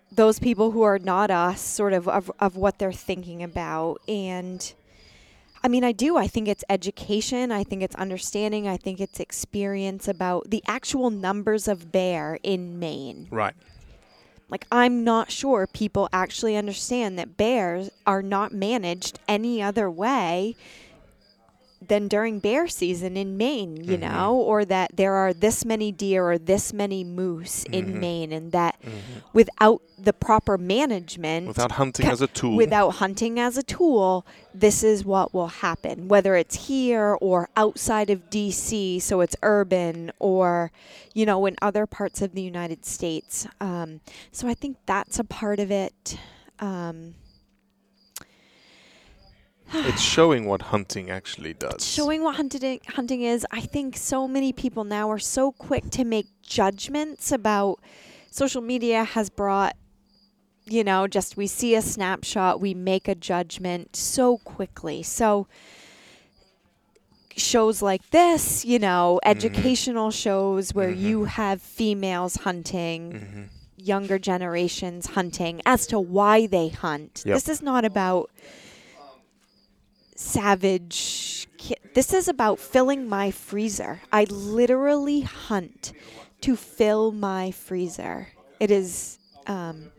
those 0.10 0.40
people 0.40 0.72
who 0.72 0.84
are 0.84 0.98
not 0.98 1.30
us 1.30 1.60
sort 1.60 1.92
of 1.92 2.08
of, 2.08 2.32
of 2.40 2.56
what 2.56 2.80
they're 2.80 2.94
thinking 2.94 3.44
about 3.44 4.00
and 4.08 4.74
I 5.66 5.68
mean, 5.68 5.84
I 5.84 5.92
do. 5.92 6.16
I 6.16 6.28
think 6.28 6.48
it's 6.48 6.64
education. 6.70 7.52
I 7.52 7.66
think 7.66 7.84
it's 7.84 7.96
understanding. 7.96 8.70
I 8.70 8.78
think 8.78 9.02
it's 9.02 9.20
experience 9.20 10.08
about 10.08 10.50
the 10.50 10.64
actual 10.66 11.10
numbers 11.10 11.68
of 11.68 11.92
bear 11.92 12.38
in 12.42 12.80
Maine. 12.80 13.28
Right. 13.32 13.54
Like, 14.50 14.66
I'm 14.72 15.06
not 15.06 15.32
sure 15.32 15.68
people 15.68 16.10
actually 16.12 16.58
understand 16.58 17.18
that 17.18 17.38
bears 17.38 17.90
are 18.06 18.22
not 18.22 18.54
managed 18.54 19.20
any 19.28 19.62
other 19.62 19.90
way 19.90 20.56
than 21.88 22.08
during 22.08 22.40
bear 22.40 22.68
season 22.68 23.16
in 23.18 23.38
Maine, 23.38 23.78
you 23.78 23.98
Mm-hmm. 23.98 24.02
know, 24.14 24.36
or 24.36 24.66
that 24.66 24.92
there 24.96 25.14
are 25.14 25.34
this 25.34 25.66
many 25.66 25.92
deer 25.92 26.24
or 26.32 26.38
this 26.38 26.74
many 26.74 27.04
moose 27.04 27.64
Mm-hmm. 27.66 27.74
in 27.74 28.00
Maine, 28.00 28.32
and 28.32 28.52
that 28.52 28.80
without 29.34 29.82
the 29.98 30.14
proper 30.14 30.58
management, 30.58 31.48
Without 31.48 31.74
hunting 31.74 32.06
ca- 32.06 32.12
as 32.12 32.22
a 32.22 32.28
tool. 32.28 32.56
without 32.56 32.90
hunting 32.92 33.40
as 33.40 33.58
a 33.58 33.64
tool, 33.64 34.26
this 34.54 34.84
is 34.84 35.06
what 35.06 35.34
will 35.34 35.48
happen, 35.48 36.08
whether 36.08 36.36
it's 36.36 36.68
here 36.68 37.18
or 37.22 37.50
outside 37.56 38.10
of 38.10 38.30
DC, 38.30 39.02
so 39.02 39.22
it's 39.22 39.36
urban, 39.44 40.12
or, 40.20 40.72
you 41.14 41.26
know, 41.26 41.46
in 41.46 41.56
other 41.62 41.86
parts 41.86 42.22
of 42.22 42.34
the 42.34 42.42
United 42.42 42.86
States. 42.86 43.48
Um, 43.62 44.02
so 44.32 44.48
I 44.48 44.54
think 44.54 44.78
that's 44.86 45.20
a 45.20 45.24
part 45.24 45.60
of 45.60 45.72
it. 45.72 46.18
Um, 46.60 47.16
it's 49.74 50.02
showing 50.02 50.46
what 50.46 50.62
hunting 50.62 51.10
actually 51.10 51.54
does. 51.54 51.76
It's 51.76 51.86
showing 51.86 52.24
what 52.24 52.36
hunting 52.36 52.80
hunting 52.88 53.22
is. 53.22 53.46
I 53.52 53.62
think 53.62 53.98
so 53.98 54.28
many 54.28 54.54
people 54.54 54.84
now 54.84 55.10
are 55.12 55.20
so 55.20 55.52
quick 55.52 55.90
to 55.92 56.04
make 56.04 56.28
judgments 56.42 57.32
about 57.32 57.80
social 58.32 58.62
media 58.62 59.04
has 59.04 59.30
brought 59.30 59.76
you 60.66 60.82
know, 60.82 61.08
just 61.08 61.36
we 61.36 61.46
see 61.46 61.76
a 61.76 61.82
snapshot, 61.82 62.62
we 62.62 62.74
make 62.74 63.10
a 63.10 63.16
judgment 63.16 63.98
so 63.98 64.38
quickly. 64.38 65.04
So 65.04 65.46
shows 67.36 67.82
like 67.82 68.10
this, 68.12 68.64
you 68.64 68.80
know, 68.80 69.20
Mm-hmm. 69.26 69.30
educational 69.32 70.10
shows 70.12 70.74
where 70.74 70.90
you 70.90 71.26
have 71.26 71.62
females 71.62 72.38
hunting, 72.38 73.12
Mm-hmm. 73.14 73.42
younger 73.76 74.18
generations 74.20 75.08
hunting 75.08 75.62
as 75.66 75.86
to 75.88 76.00
why 76.00 76.48
they 76.48 76.70
hunt. 76.70 77.24
Yep. 77.26 77.34
This 77.36 77.50
is 77.50 77.62
not 77.62 77.84
about 77.84 78.30
savage. 80.24 81.48
ki- 81.58 81.76
This 81.94 82.14
is 82.14 82.28
about 82.28 82.60
filling 82.60 83.08
my 83.08 83.30
freezer. 83.32 84.02
I 84.12 84.24
literally 84.30 85.22
hunt 85.22 85.92
to 86.42 86.56
fill 86.56 87.12
my 87.12 87.52
freezer. 87.52 88.30
It 88.60 88.72
is 88.72 89.20
um, 89.48 89.92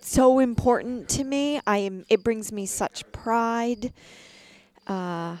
so 0.00 0.38
important 0.38 1.08
to 1.10 1.24
me. 1.24 1.60
I 1.66 1.78
am. 1.78 2.04
It 2.08 2.22
brings 2.22 2.52
me 2.52 2.66
such 2.66 3.10
pride. 3.12 3.92
Uh, 4.86 5.36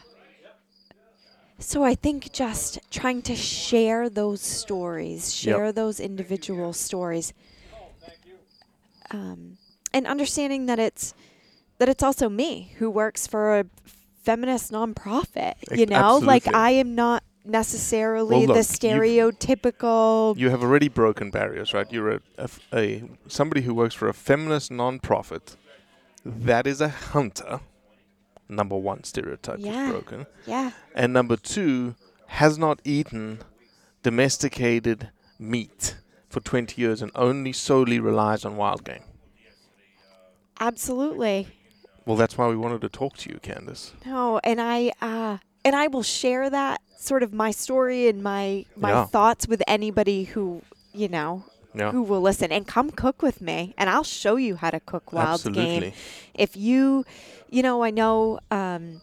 so 1.58 1.84
I 1.84 1.94
think 1.94 2.32
just 2.32 2.78
trying 2.90 3.22
to 3.22 3.36
share 3.36 4.08
those 4.10 4.40
stories, 4.40 5.34
share 5.34 5.70
those 5.72 6.00
individual 6.00 6.72
stories, 6.72 7.32
um, 9.10 9.56
and 9.92 10.06
understanding 10.06 10.66
that 10.66 10.78
it's 10.78 11.14
that 11.78 11.88
it's 11.88 12.02
also 12.02 12.28
me 12.28 12.72
who 12.78 12.90
works 12.90 13.26
for 13.26 13.58
a 13.60 13.64
feminist 14.22 14.72
nonprofit. 14.72 15.54
You 15.76 15.86
know, 15.86 16.18
like. 16.18 16.46
I 16.54 16.70
am 16.70 16.94
not 16.94 17.22
necessarily 17.44 18.30
Well, 18.38 18.40
the 18.40 18.46
look, 18.54 18.56
you've- 18.56 18.88
stereotypical. 18.88 20.36
You 20.38 20.48
have 20.50 20.62
already 20.62 20.88
broken 20.88 21.30
barriers, 21.30 21.74
right? 21.74 21.86
You're 21.92 22.20
a 22.72 23.02
somebody 23.28 23.62
who 23.62 23.74
works 23.74 23.94
for 23.94 24.08
a 24.08 24.14
feminist 24.14 24.70
non-profit 24.70 25.56
that 26.24 26.66
is 26.66 26.80
a 26.80 26.88
hunter. 26.88 27.60
Number 28.48 28.76
one 28.76 29.04
stereotype 29.04 29.58
Yeah. 29.58 29.86
is 29.86 29.90
broken, 29.90 30.26
yeah, 30.46 30.70
and 30.94 31.12
number 31.12 31.36
two 31.36 31.94
has 32.26 32.56
not 32.58 32.80
eaten 32.84 33.40
domesticated 34.02 35.10
meat 35.38 35.96
for 36.28 36.40
20 36.40 36.80
years 36.80 37.00
and 37.02 37.10
only 37.14 37.52
solely 37.52 37.98
relies 38.00 38.44
on 38.44 38.56
wild 38.56 38.84
game. 38.84 39.02
absolutely. 40.60 41.48
Well, 42.06 42.16
that's 42.16 42.36
why 42.36 42.48
we 42.48 42.56
wanted 42.56 42.80
to 42.82 42.88
talk 42.88 43.16
to 43.18 43.30
you, 43.30 43.38
Candace. 43.40 43.92
No, 44.04 44.38
and 44.44 44.60
I 44.60 44.92
uh, 45.00 45.38
and 45.64 45.74
I 45.74 45.86
will 45.86 46.02
share 46.02 46.50
that 46.50 46.80
sort 46.98 47.22
of 47.22 47.32
my 47.32 47.50
story 47.50 48.08
and 48.08 48.22
my 48.22 48.66
my 48.76 48.90
Yeah. 48.90 49.06
thoughts 49.06 49.48
with 49.48 49.62
anybody 49.66 50.24
who 50.24 50.62
you 50.92 51.08
know 51.08 51.44
Yeah. 51.74 51.90
who 51.92 52.02
will 52.02 52.20
listen 52.20 52.52
and 52.52 52.66
come 52.66 52.90
cook 52.90 53.22
with 53.22 53.40
me 53.40 53.74
and 53.78 53.88
I'll 53.90 54.04
show 54.04 54.36
you 54.36 54.56
how 54.56 54.70
to 54.70 54.80
cook 54.80 55.12
wild 55.12 55.42
game. 55.52 55.92
If 56.34 56.56
you, 56.56 57.04
you 57.50 57.62
know, 57.62 57.82
I 57.82 57.90
know 57.90 58.38
um, 58.50 59.00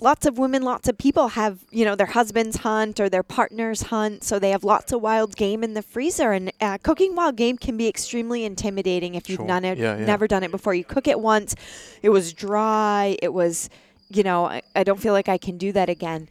lots 0.00 0.26
of 0.26 0.38
women, 0.38 0.62
lots 0.62 0.88
of 0.88 0.98
people 0.98 1.28
have, 1.28 1.60
you 1.70 1.84
know, 1.84 1.94
their 1.94 2.06
husbands 2.08 2.58
hunt 2.58 3.00
or 3.00 3.08
their 3.08 3.22
partners 3.22 3.82
hunt, 3.82 4.22
so 4.24 4.38
they 4.38 4.50
have 4.50 4.62
lots 4.64 4.92
of 4.92 5.00
wild 5.00 5.36
game 5.36 5.64
in 5.64 5.74
the 5.74 5.82
freezer. 5.82 6.32
And 6.32 6.52
uh, 6.60 6.78
cooking 6.82 7.14
wild 7.14 7.36
game 7.36 7.56
can 7.56 7.76
be 7.76 7.88
extremely 7.88 8.44
intimidating 8.44 9.14
if 9.14 9.28
you've 9.28 9.38
Sure. 9.38 9.46
done 9.46 9.64
it, 9.64 9.78
Yeah, 9.78 9.98
yeah. 9.98 10.04
never 10.04 10.26
done 10.26 10.42
it 10.42 10.50
before. 10.50 10.74
You 10.74 10.84
cook 10.84 11.08
it 11.08 11.18
once, 11.20 11.54
it 12.02 12.10
was 12.10 12.32
dry, 12.32 13.16
it 13.22 13.32
was, 13.32 13.70
you 14.08 14.22
know, 14.22 14.44
I, 14.46 14.62
I 14.74 14.84
don't 14.84 15.00
feel 15.00 15.12
like 15.12 15.28
I 15.28 15.38
can 15.38 15.56
do 15.58 15.72
that 15.72 15.88
again. 15.88 16.28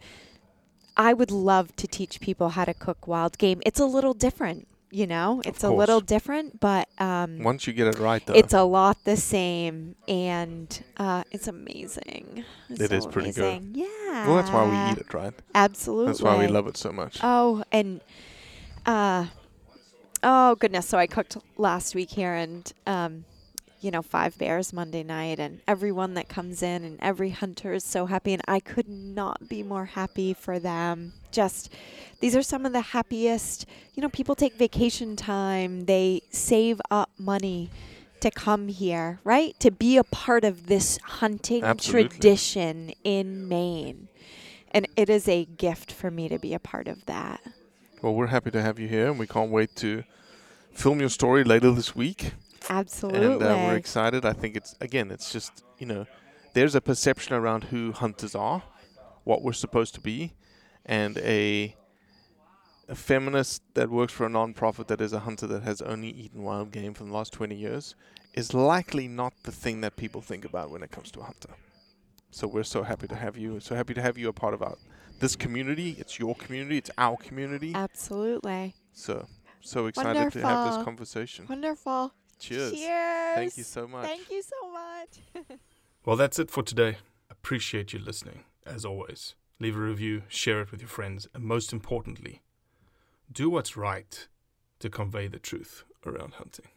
I 0.98 1.14
would 1.14 1.32
love 1.32 1.76
to 1.78 1.88
teach 1.88 2.22
people 2.22 2.50
how 2.50 2.66
to 2.66 2.74
cook 2.74 3.08
wild 3.08 3.38
game. 3.38 3.62
It's 3.66 3.80
a 3.80 3.86
little 3.86 4.14
different, 4.14 4.68
you 4.96 5.06
know, 5.06 5.42
it's 5.44 5.62
a 5.62 5.70
little 5.70 6.00
different, 6.00 6.62
but 6.62 6.88
um, 7.00 7.44
Once 7.44 7.68
you 7.68 7.74
get 7.74 7.88
it 7.88 8.00
right, 8.00 8.26
though, 8.26 8.34
it's 8.34 8.54
a 8.54 8.64
lot 8.64 9.04
the 9.04 9.18
same, 9.18 9.98
and 10.08 10.84
uh, 10.96 11.26
it's 11.32 11.50
amazing. 11.50 12.46
It's 12.70 12.80
It 12.80 12.94
is 12.94 13.04
so 13.04 13.10
pretty 13.10 13.34
good. 13.34 13.72
Yeah. 13.74 14.26
well, 14.26 14.38
that's 14.38 14.50
why 14.50 14.64
we 14.64 14.92
eat 14.94 14.98
it, 14.98 15.14
right? 15.14 15.34
Absolutely. 15.54 16.06
That's 16.08 16.22
why 16.22 16.38
we 16.40 16.48
love 16.48 16.68
it 16.68 16.78
so 16.78 16.94
much. 16.94 17.20
Oh, 17.22 17.66
and 17.74 18.00
uh, 18.86 19.26
oh 20.24 20.56
goodness. 20.56 20.88
So 20.88 20.98
I 20.98 21.08
cooked 21.08 21.36
last 21.58 21.94
week 21.94 22.12
here, 22.12 22.34
and 22.34 22.72
um, 22.88 23.26
you 23.82 23.92
know, 23.92 24.02
five 24.02 24.38
bears 24.38 24.74
Monday 24.74 25.04
night, 25.04 25.40
and 25.40 25.62
everyone 25.68 26.14
that 26.16 26.30
comes 26.30 26.64
in, 26.64 26.84
and 26.84 26.98
every 27.02 27.30
hunter 27.30 27.74
is 27.74 27.84
so 27.84 28.06
happy, 28.06 28.34
and 28.34 28.42
I 28.48 28.60
could 28.60 28.88
not 28.90 29.48
be 29.48 29.64
more 29.64 29.86
happy 29.86 30.34
for 30.34 30.60
them. 30.60 31.14
Just 31.32 31.72
these 32.20 32.36
are 32.36 32.42
some 32.42 32.66
of 32.66 32.74
the 32.74 32.82
happiest. 32.82 33.66
You 33.94 34.02
know, 34.02 34.10
people 34.10 34.36
take 34.36 34.56
vacation 34.56 35.16
time, 35.16 35.86
they 35.86 36.22
save 36.30 36.82
up 36.90 37.10
money. 37.18 37.70
To 38.22 38.32
come 38.32 38.70
here, 38.70 39.20
right? 39.24 39.60
To 39.60 39.70
be 39.70 39.98
a 39.98 40.04
part 40.04 40.46
of 40.46 40.66
this 40.66 40.98
hunting 41.04 41.64
Absolutely. 41.64 42.10
tradition 42.10 42.94
in 43.04 43.48
Maine. 43.48 44.08
And 44.72 44.88
it 44.96 45.12
is 45.12 45.28
a 45.28 45.46
gift 45.46 45.92
for 45.92 46.10
me 46.10 46.28
to 46.30 46.40
be 46.40 46.56
a 46.56 46.60
part 46.60 46.88
of 46.88 47.06
that. 47.06 47.42
Well, 48.02 48.16
we're 48.16 48.28
happy 48.28 48.50
to 48.52 48.62
have 48.64 48.80
you 48.80 48.88
here, 48.88 49.10
and 49.10 49.20
we 49.20 49.28
can't 49.28 49.52
wait 49.52 49.76
to 49.76 50.06
film 50.72 51.02
your 51.02 51.10
story 51.10 51.44
later 51.44 51.70
this 51.72 51.96
week. 51.96 52.34
Absolutely. 52.70 53.26
And 53.26 53.44
uh, 53.44 53.66
we're 53.68 53.76
excited. 53.76 54.26
I 54.26 54.34
think 54.34 54.56
it's 54.56 54.76
again, 54.82 55.12
it's 55.12 55.32
just 55.32 55.64
you 55.78 55.86
know, 55.86 56.06
there's 56.54 56.76
a 56.76 56.82
perception 56.82 57.36
around 57.36 57.66
who 57.66 57.92
hunters 57.92 58.36
are, 58.36 58.64
what 59.24 59.42
we're 59.42 59.54
supposed 59.54 59.94
to 59.96 60.02
be, 60.02 60.34
and 60.86 61.18
a 61.20 61.76
a 62.88 62.96
feminist 62.96 63.64
that 63.74 63.90
works 63.90 64.14
for 64.14 64.28
a 64.28 64.30
non-profit 64.30 64.88
that 64.88 65.02
is 65.02 65.12
a 65.12 65.20
hunter 65.22 65.48
that 65.48 65.64
has 65.64 65.82
only 65.82 66.10
eaten 66.10 66.44
wild 66.44 66.72
game 66.72 66.94
for 66.94 67.04
the 67.04 67.12
last 67.12 67.34
20 67.34 67.56
years 67.56 67.96
is 68.36 68.54
likely 68.54 69.08
not 69.08 69.34
the 69.44 69.52
thing 69.52 69.82
that 69.82 69.96
people 69.96 70.22
think 70.22 70.46
about 70.46 70.70
when 70.70 70.84
it 70.84 70.92
comes 70.92 71.10
to 71.10 71.20
a 71.20 71.24
hunter. 71.24 71.50
So 72.30 72.48
we're 72.48 72.64
so 72.64 72.84
happy 72.84 73.08
to 73.08 73.16
have 73.16 73.38
you. 73.38 73.60
So 73.60 73.76
happy 73.76 73.94
to 73.94 74.02
have 74.02 74.18
you 74.18 74.28
a 74.28 74.34
part 74.34 74.54
of 74.54 74.62
our 74.62 74.76
this 75.20 75.36
community. 75.36 75.96
It's 75.98 76.20
your 76.20 76.36
community. 76.36 76.78
It's 76.78 76.92
our 76.98 77.16
community. 77.18 77.72
Absolutely. 77.74 78.76
So 78.92 79.26
so 79.62 79.88
excited 79.88 80.32
to 80.34 80.42
have 80.42 80.74
this 80.74 80.84
conversation. 80.84 81.46
Wonderful. 81.50 82.14
Cheers. 82.40 82.74
Cheers. 82.74 83.36
Thank 83.36 83.58
you 83.58 83.64
so 83.64 83.88
much. 83.88 84.06
Thank 84.06 84.32
you 84.32 84.42
so 84.42 84.72
much. 84.72 85.58
Well, 86.06 86.18
that's 86.18 86.38
it 86.38 86.52
for 86.52 86.62
today. 86.62 86.98
Appreciate 87.32 87.92
you 87.92 87.98
listening, 87.98 88.44
as 88.64 88.86
always. 88.86 89.34
Leave 89.60 89.76
a 89.76 89.80
review, 89.80 90.22
share 90.28 90.62
it 90.62 90.70
with 90.72 90.80
your 90.82 90.88
friends, 90.88 91.28
and 91.34 91.44
most 91.44 91.74
importantly, 91.74 92.44
do 93.32 93.50
what's 93.50 93.76
right 93.76 94.28
to 94.78 94.90
convey 94.92 95.28
the 95.28 95.40
truth 95.40 95.84
around 96.06 96.36
hunting. 96.36 96.68